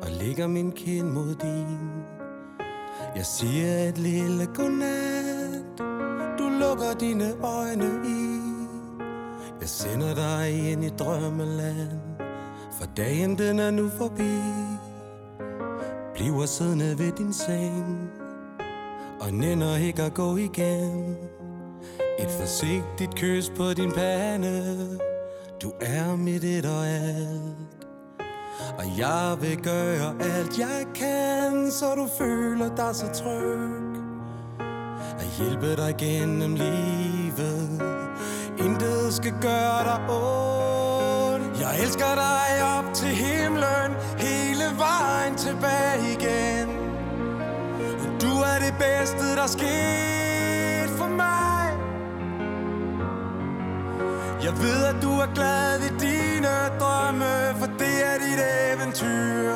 Og 0.01 0.07
lægger 0.19 0.47
min 0.47 0.71
kind 0.71 1.07
mod 1.07 1.35
din 1.35 2.03
jeg 3.15 3.25
siger 3.25 3.77
et 3.77 3.97
lille 3.97 4.45
godnat. 4.45 5.79
Du 6.39 6.49
lukker 6.49 6.93
dine 6.99 7.33
øjne 7.43 7.85
i. 8.05 8.39
Jeg 9.61 9.69
sender 9.69 10.15
dig 10.15 10.71
ind 10.71 10.83
i 10.83 10.89
drømmeland. 10.89 11.99
For 12.79 12.85
dagen 12.97 13.37
den 13.37 13.59
er 13.59 13.71
nu 13.71 13.89
forbi. 13.89 14.33
Bliver 16.13 16.45
siddende 16.45 16.99
ved 16.99 17.11
din 17.11 17.33
seng. 17.33 18.09
Og 19.19 19.33
nænder 19.33 19.77
ikke 19.77 20.03
at 20.03 20.13
gå 20.13 20.35
igen. 20.35 21.15
Et 22.19 22.31
forsigtigt 22.39 23.15
kys 23.15 23.49
på 23.49 23.73
din 23.73 23.91
pande. 23.91 24.99
Du 25.61 25.71
er 25.81 26.15
mit 26.15 26.43
et 26.43 26.65
og 26.65 26.87
alt. 26.87 27.82
Og 28.77 28.97
jeg 28.97 29.37
vil 29.41 29.57
gøre 29.57 30.15
alt 30.19 30.59
jeg 30.59 30.85
kan 30.95 31.71
Så 31.71 31.95
du 31.95 32.07
føler 32.17 32.75
dig 32.75 32.95
så 32.95 33.05
tryg. 33.13 33.93
At 35.19 35.25
hjælpe 35.37 35.75
dig 35.75 35.95
gennem 35.97 36.55
livet. 36.55 37.81
Intet 38.57 39.13
skal 39.13 39.33
gøre 39.41 39.83
dig 39.83 39.99
ondt. 40.09 41.59
Jeg 41.61 41.79
elsker 41.83 42.15
dig 42.15 42.63
op 42.77 42.93
til 42.93 43.07
himlen 43.07 43.89
Hele 44.17 44.65
vejen 44.77 45.35
tilbage 45.35 46.11
igen. 46.11 46.67
Du 48.21 48.33
er 48.51 48.57
det 48.65 48.73
bedste, 48.79 49.35
der 49.35 49.47
skete 49.47 50.97
for 50.97 51.07
mig. 51.07 51.63
Jeg 54.43 54.53
ved, 54.63 54.85
at 54.85 54.95
du 55.01 55.11
er 55.11 55.33
glad 55.35 55.79
i 55.79 55.91
dine 55.99 56.55
drømme 56.79 57.59
For 57.59 57.67
det 57.79 57.82
er 58.03 58.17
dit 58.25 58.39
eventyr. 58.73 59.53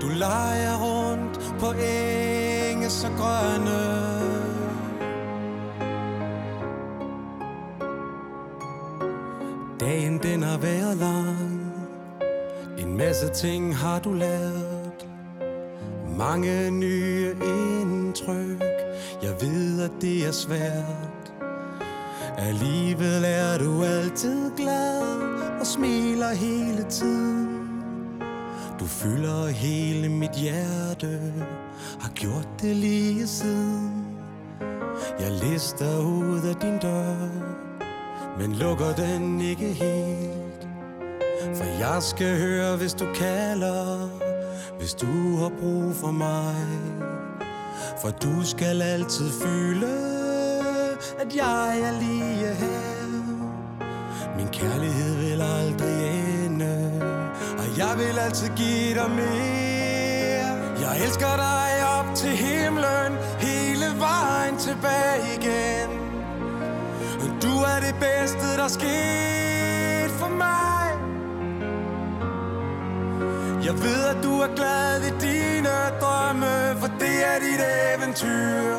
Du 0.00 0.08
leger 0.08 0.76
rundt 0.84 1.40
på 1.60 1.72
enge 1.72 2.90
så 2.90 3.08
grønne. 3.18 3.82
Dagen 9.80 10.18
den 10.18 10.42
har 10.42 10.58
været 10.58 10.96
lang. 10.96 11.72
En 12.78 12.96
masse 12.96 13.28
ting 13.28 13.76
har 13.76 13.98
du 13.98 14.12
lært. 14.12 15.06
Mange 16.18 16.70
nye 16.70 17.30
indtryk. 17.30 18.62
Jeg 19.22 19.34
ved, 19.40 19.82
at 19.82 19.90
det 20.00 20.26
er 20.26 20.32
svært. 20.32 21.32
Alligevel 22.38 23.24
er 23.24 23.58
du 23.58 23.84
altid 23.84 24.56
glad. 24.56 25.33
Og 25.64 25.68
smiler 25.68 26.34
hele 26.34 26.86
tiden. 26.90 27.72
Du 28.80 28.84
fylder 28.84 29.46
hele 29.46 30.08
mit 30.08 30.30
hjerte 30.30 31.20
Har 32.00 32.10
gjort 32.14 32.48
det 32.60 32.76
lige 32.76 33.26
siden. 33.26 34.06
Jeg 35.20 35.32
lister 35.32 35.98
ud 35.98 36.40
af 36.48 36.54
din 36.54 36.78
dør 36.78 37.16
Men 38.38 38.54
lukker 38.54 38.94
den 38.94 39.40
ikke 39.40 39.66
helt. 39.66 40.68
For 41.54 41.64
jeg 41.64 42.02
skal 42.02 42.38
høre, 42.38 42.76
hvis 42.76 42.94
du 42.94 43.06
kalder 43.14 44.08
hvis 44.78 44.94
du 44.94 45.36
har 45.36 45.52
brug 45.60 45.94
for 45.94 46.10
mig. 46.10 46.66
For 48.02 48.10
du 48.10 48.44
skal 48.44 48.82
altid 48.82 49.30
føle 49.42 49.86
At 51.18 51.36
jeg 51.36 51.80
er 51.80 52.00
lige 52.00 52.54
her. 52.54 52.83
Min 54.36 54.48
kærlighed 54.48 55.14
vil 55.16 55.42
aldrig 55.42 55.96
ende 56.44 56.92
Og 57.58 57.78
jeg 57.78 57.92
vil 57.98 58.18
altid 58.18 58.48
give 58.56 58.94
dig 58.94 59.10
mere 59.10 60.50
Jeg 60.80 61.04
elsker 61.04 61.36
dig 61.36 61.70
op 61.98 62.14
til 62.14 62.30
himlen 62.30 63.12
Hele 63.38 63.86
vejen 63.98 64.56
tilbage 64.58 65.24
igen 65.38 65.88
Du 67.42 67.54
er 67.72 67.78
det 67.86 67.94
bedste, 68.00 68.46
der 68.56 68.68
skete 68.68 70.14
for 70.18 70.28
mig 70.28 70.64
jeg 73.64 73.74
ved, 73.82 74.04
at 74.04 74.16
du 74.22 74.40
er 74.40 74.54
glad 74.56 75.00
i 75.00 75.10
dine 75.20 75.74
drømme, 76.00 76.80
for 76.80 76.86
det 76.86 77.16
er 77.26 77.38
dit 77.40 77.60
eventyr. 77.94 78.76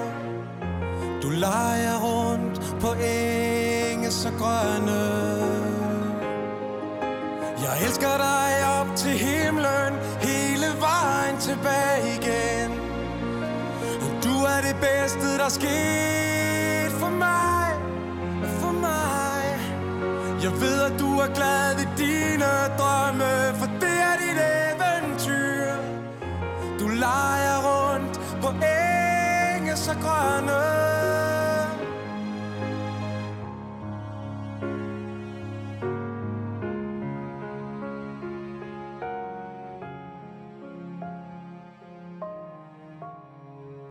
Du 1.21 1.29
leger 1.29 1.99
rundt 1.99 2.61
på 2.81 2.93
enge 2.93 4.11
så 4.11 4.29
grønne. 4.39 5.44
Jeg 7.66 7.84
elsker 7.86 8.18
dig 8.18 8.51
op 8.80 8.95
til 8.95 9.11
himlen, 9.11 9.91
hele 10.22 10.68
vejen 10.80 11.38
tilbage 11.39 12.01
igen. 12.18 12.72
Du 14.24 14.36
er 14.53 14.59
det 14.68 14.76
bedste, 14.82 15.38
der 15.38 15.49
skete 15.49 16.91
for 16.99 17.09
mig, 17.09 17.68
for 18.61 18.72
mig. 18.72 19.43
Jeg 20.43 20.51
ved, 20.61 20.82
at 20.82 20.99
du 20.99 21.09
er 21.20 21.34
glad 21.34 21.72
i 21.86 21.88
dine 21.97 22.51
drømme, 22.80 23.34
for 23.59 23.70
det 23.82 23.97
er 24.09 24.16
dit 24.24 24.39
eventyr. 24.61 25.74
Du 26.80 26.88
leger 26.88 27.57
rundt 27.70 28.20
på 28.41 28.49
enge 28.49 29.78
så 29.78 29.93
grønne. 30.03 30.94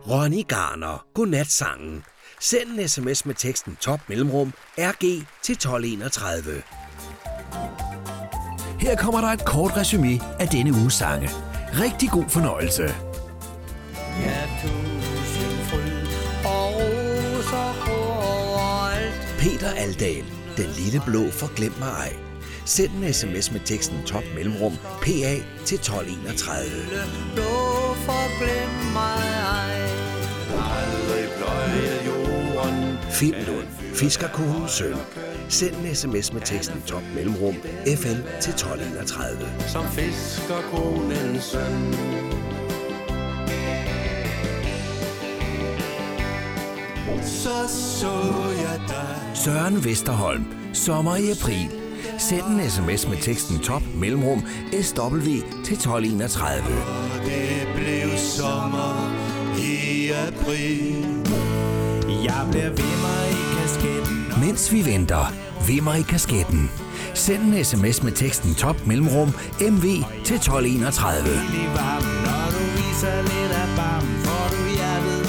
Ronny 0.09 0.43
Garner. 0.47 1.05
Godnat 1.13 1.51
sangen. 1.51 2.03
Send 2.39 2.79
en 2.79 2.89
sms 2.89 3.25
med 3.25 3.35
teksten 3.35 3.75
top 3.75 3.99
mellemrum 4.09 4.53
RG 4.77 5.27
til 5.41 5.53
1231. 5.53 6.61
Her 8.79 8.95
kommer 8.95 9.21
der 9.21 9.27
et 9.27 9.45
kort 9.45 9.77
resume 9.77 10.19
af 10.39 10.47
denne 10.47 10.71
uges 10.71 10.93
sange. 10.93 11.29
Rigtig 11.73 12.09
god 12.09 12.29
fornøjelse. 12.29 12.83
Ja, 14.21 14.47
tusind 14.61 15.57
fryd 15.69 16.07
og 16.45 16.73
roser 16.73 17.89
overalt. 17.91 19.35
Peter 19.39 19.71
Aldal. 19.71 20.25
Den 20.57 20.69
lille 20.77 21.01
blå 21.05 21.31
forglem 21.31 21.73
mig 21.79 21.89
ej. 21.89 22.13
Send 22.65 22.91
en 22.91 23.13
sms 23.13 23.51
med 23.51 23.59
teksten 23.65 24.03
top 24.05 24.23
mellemrum 24.35 24.73
PA 25.01 25.33
til 25.65 25.75
1231. 25.75 26.69
Blå 27.35 27.93
forglem 28.05 28.93
mig 28.93 29.23
ej. 29.53 29.74
Finn 33.19 33.35
Lund. 33.47 34.67
Søn. 34.67 34.95
Send 35.49 35.75
en 35.75 35.95
sms 35.95 36.33
med 36.33 36.41
teksten 36.41 36.81
top 36.87 37.01
mellemrum 37.15 37.55
FN 37.85 38.19
til 38.41 38.53
1231. 38.53 39.47
Som 39.67 39.85
fiskerkonens 39.87 41.43
søn. 41.43 41.95
Så 47.23 47.67
så 47.99 48.11
jeg 48.57 48.79
dig. 48.87 49.35
Søren 49.35 49.85
Vesterholm. 49.85 50.45
Sommer 50.73 51.15
i 51.15 51.31
april. 51.31 51.69
Send 52.17 52.45
en 52.45 52.69
sms 52.69 53.07
med 53.07 53.17
teksten 53.21 53.59
top 53.59 53.81
mellemrum 53.95 54.43
SW 54.81 55.29
til 55.65 55.73
1231. 55.73 56.63
Det 57.25 57.67
blev 57.75 58.17
sommer 58.17 59.13
i 59.57 60.09
april. 60.09 61.34
Jeg 62.25 62.47
bliver 62.51 62.69
mig 63.05 63.25
i 63.31 63.43
kasketten 63.59 64.17
Mens 64.43 64.73
vi 64.73 64.85
venter, 64.85 65.33
vimmer 65.67 65.93
i 65.93 66.01
kasketten. 66.01 66.71
Send 67.13 67.41
en 67.53 67.65
sms 67.65 68.03
med 68.03 68.11
teksten 68.11 68.55
top 68.55 68.87
mellemrum 68.87 69.29
MV 69.73 69.85
til 70.27 70.35
1231. 70.35 71.27
i 71.61 71.65
varmen 71.77 72.17
Når 72.27 72.45
du 72.55 72.63
viser 72.79 73.15
lidt 73.31 73.51
af 73.61 73.69
bam 73.77 74.05
Får 74.25 74.45
du 74.55 74.61
hjertet 74.77 75.23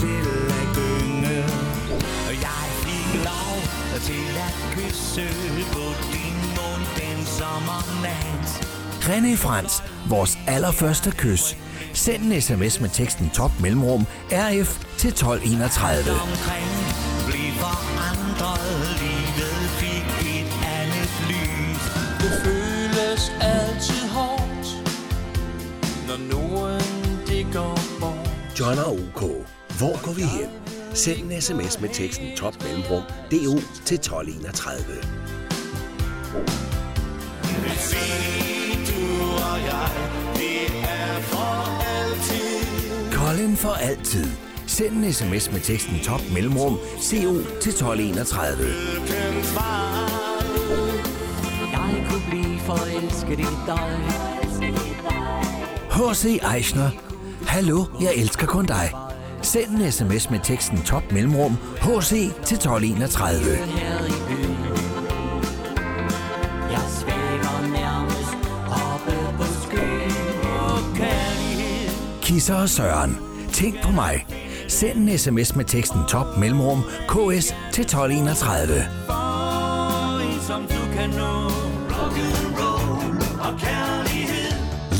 til 0.00 0.24
at 0.60 0.66
gynge 0.78 1.38
Og 2.28 2.34
jeg 2.46 2.64
fik 2.84 3.10
lov 3.30 3.56
til 4.08 4.28
at 4.48 4.54
kysse 4.74 5.26
på 5.74 5.84
din 6.12 6.36
mund 6.56 6.84
den 7.00 7.18
sommernat. 7.38 8.46
René 9.08 9.36
Frans, 9.36 9.82
vores 10.08 10.38
allerførste 10.46 11.10
kys. 11.10 11.56
Send 11.98 12.32
en 12.32 12.40
sms 12.40 12.80
med 12.80 12.88
teksten 12.88 13.30
top 13.30 13.50
mellemrum 13.60 14.06
RF 14.30 14.78
til 14.98 15.08
1231. 15.08 16.12
omkring 16.12 16.68
Bliv 17.26 17.52
forandret 17.62 18.98
Livet 19.02 19.62
fik 19.80 20.08
et 20.36 20.52
andet 20.78 21.12
lys 21.30 21.82
Det 22.20 22.32
føles 22.44 23.32
altid 23.40 24.08
hårdt 24.08 24.66
Når 26.08 26.18
nogen 26.34 26.80
det 27.26 27.46
går 27.52 27.80
bort 28.00 28.30
John 28.60 28.78
og 28.78 28.92
OK. 28.92 29.22
Hvor 29.78 30.04
går 30.04 30.12
vi 30.12 30.22
hen? 30.22 30.48
Send 30.94 31.32
en 31.32 31.40
sms 31.42 31.80
med 31.80 31.88
teksten 31.88 32.36
top 32.36 32.54
mellemrum 32.64 33.02
DO 33.30 33.54
til 33.84 33.94
1231. 33.94 34.84
Hvis 37.62 37.94
vi, 37.94 38.08
du 38.88 39.22
og 39.50 39.58
jeg 39.60 40.27
for 41.30 41.82
altid 43.32 43.56
for 43.56 43.72
altid. 43.72 44.26
Send 44.66 45.04
en 45.04 45.12
sms 45.12 45.52
med 45.52 45.60
teksten 45.60 46.00
top 46.04 46.20
mellemrum 46.34 46.78
CO 47.00 47.32
til 47.60 47.70
1231. 47.70 48.64
Lykkens 48.64 49.54
vej 49.54 49.64
Jeg 51.72 52.06
kunne 52.10 52.22
blive 52.30 52.58
forelsket 52.60 53.38
i 53.38 53.46
dig 53.66 54.00
H.C. 55.90 56.40
Eichner. 56.54 56.90
Hallo, 57.46 57.84
jeg 58.00 58.14
elsker 58.16 58.46
kun 58.46 58.66
dig. 58.66 58.92
Send 59.42 59.70
en 59.70 59.92
sms 59.92 60.30
med 60.30 60.40
teksten 60.44 60.82
top 60.82 61.12
mellemrum 61.12 61.56
HC 61.80 62.10
til 62.44 62.56
1231. 62.56 64.27
Kisser 72.28 72.54
og 72.54 72.68
Søren. 72.68 73.18
Tænk 73.52 73.82
på 73.82 73.92
mig. 73.92 74.26
Send 74.68 75.08
en 75.08 75.18
sms 75.18 75.56
med 75.56 75.64
teksten 75.64 76.00
top 76.08 76.26
mellemrum 76.38 76.82
KS 76.82 77.54
til 77.72 77.82
1231. 77.82 78.74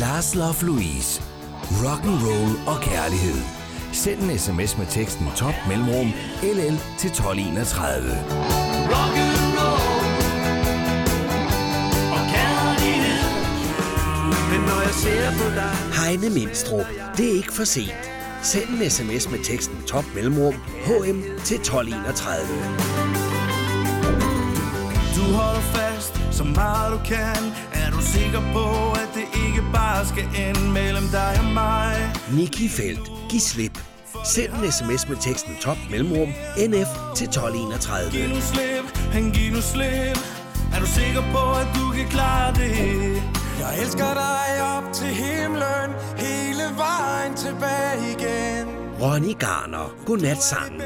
Lars 0.00 0.34
Love 0.34 0.62
Louise. 0.62 1.22
Rock 1.84 2.04
and 2.04 2.22
roll 2.26 2.52
og 2.66 2.80
kærlighed. 2.82 3.42
Send 3.92 4.22
en 4.22 4.38
sms 4.38 4.78
med 4.78 4.86
teksten 4.86 5.26
top 5.36 5.54
mellemrum 5.68 6.12
LL 6.42 6.76
til 6.98 7.10
1231. 7.10 8.10
Rock'n'roll 8.90 9.47
Heine 14.98 16.30
Mindstrup. 16.30 16.86
Det 17.16 17.30
er 17.30 17.36
ikke 17.36 17.52
for 17.52 17.64
sent. 17.64 18.10
Send 18.42 18.68
en 18.68 18.90
sms 18.90 19.30
med 19.30 19.38
teksten 19.44 19.76
top 19.86 20.04
mellemrum 20.14 20.54
HM 20.84 21.22
til 21.44 21.56
1231. 21.56 22.48
Du 25.16 25.22
holder 25.22 25.60
fast 25.60 26.20
så 26.30 26.44
meget 26.44 26.92
du 26.92 26.98
kan 27.04 27.42
Er 27.72 27.90
du 27.90 28.00
sikker 28.02 28.40
på 28.52 28.92
at 28.92 29.08
det 29.14 29.26
ikke 29.46 29.62
bare 29.72 30.06
skal 30.06 30.24
ende 30.48 30.72
mellem 30.72 31.04
dig 31.12 31.34
og 31.38 31.44
mig 31.54 32.12
Niki 32.32 32.68
Felt. 32.68 33.10
Giv 33.30 33.40
slip. 33.40 33.78
Send 34.24 34.52
en 34.52 34.72
sms 34.72 35.08
med 35.08 35.16
teksten 35.20 35.56
top 35.60 35.78
mellemrum 35.90 36.28
NF 36.56 36.90
til 37.16 37.26
1231. 37.28 38.10
Giv 38.10 38.28
nu 38.28 38.40
slip, 38.40 38.98
han 39.12 39.30
giv 39.32 39.52
nu 39.52 39.60
slip 39.60 40.18
Er 40.74 40.80
du 40.80 40.86
sikker 40.86 41.22
på 41.32 41.42
at 41.62 41.68
du 41.78 41.90
kan 41.96 42.08
klare 42.08 42.54
det 42.54 43.37
jeg 43.58 43.80
elsker 43.82 44.14
dig 44.14 44.62
op 44.76 44.92
til 44.92 45.06
himlen, 45.06 45.88
hele 46.16 46.62
vejen 46.76 47.34
tilbage 47.36 48.10
igen. 48.10 48.66
Ronny 49.00 49.38
Garner, 49.38 49.94
godnat 50.06 50.42
sangen. 50.42 50.82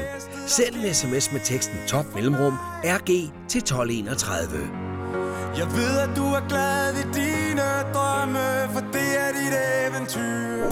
Send 0.47 0.75
en 0.75 0.93
sms 0.93 1.31
med 1.31 1.41
teksten 1.45 1.77
top 1.87 2.05
mellemrum 2.15 2.53
RG 2.83 3.07
til 3.47 3.59
1231. 3.59 4.83
Jeg 5.57 5.67
ved, 5.77 5.99
at 5.99 6.09
du 6.15 6.25
er 6.25 6.47
glad 6.49 6.93
i 6.93 7.05
dine 7.13 7.67
drømme, 7.93 8.47
for 8.73 8.79
det 8.93 9.09
er 9.25 9.31
dit 9.39 9.53
eventyr. 9.87 10.69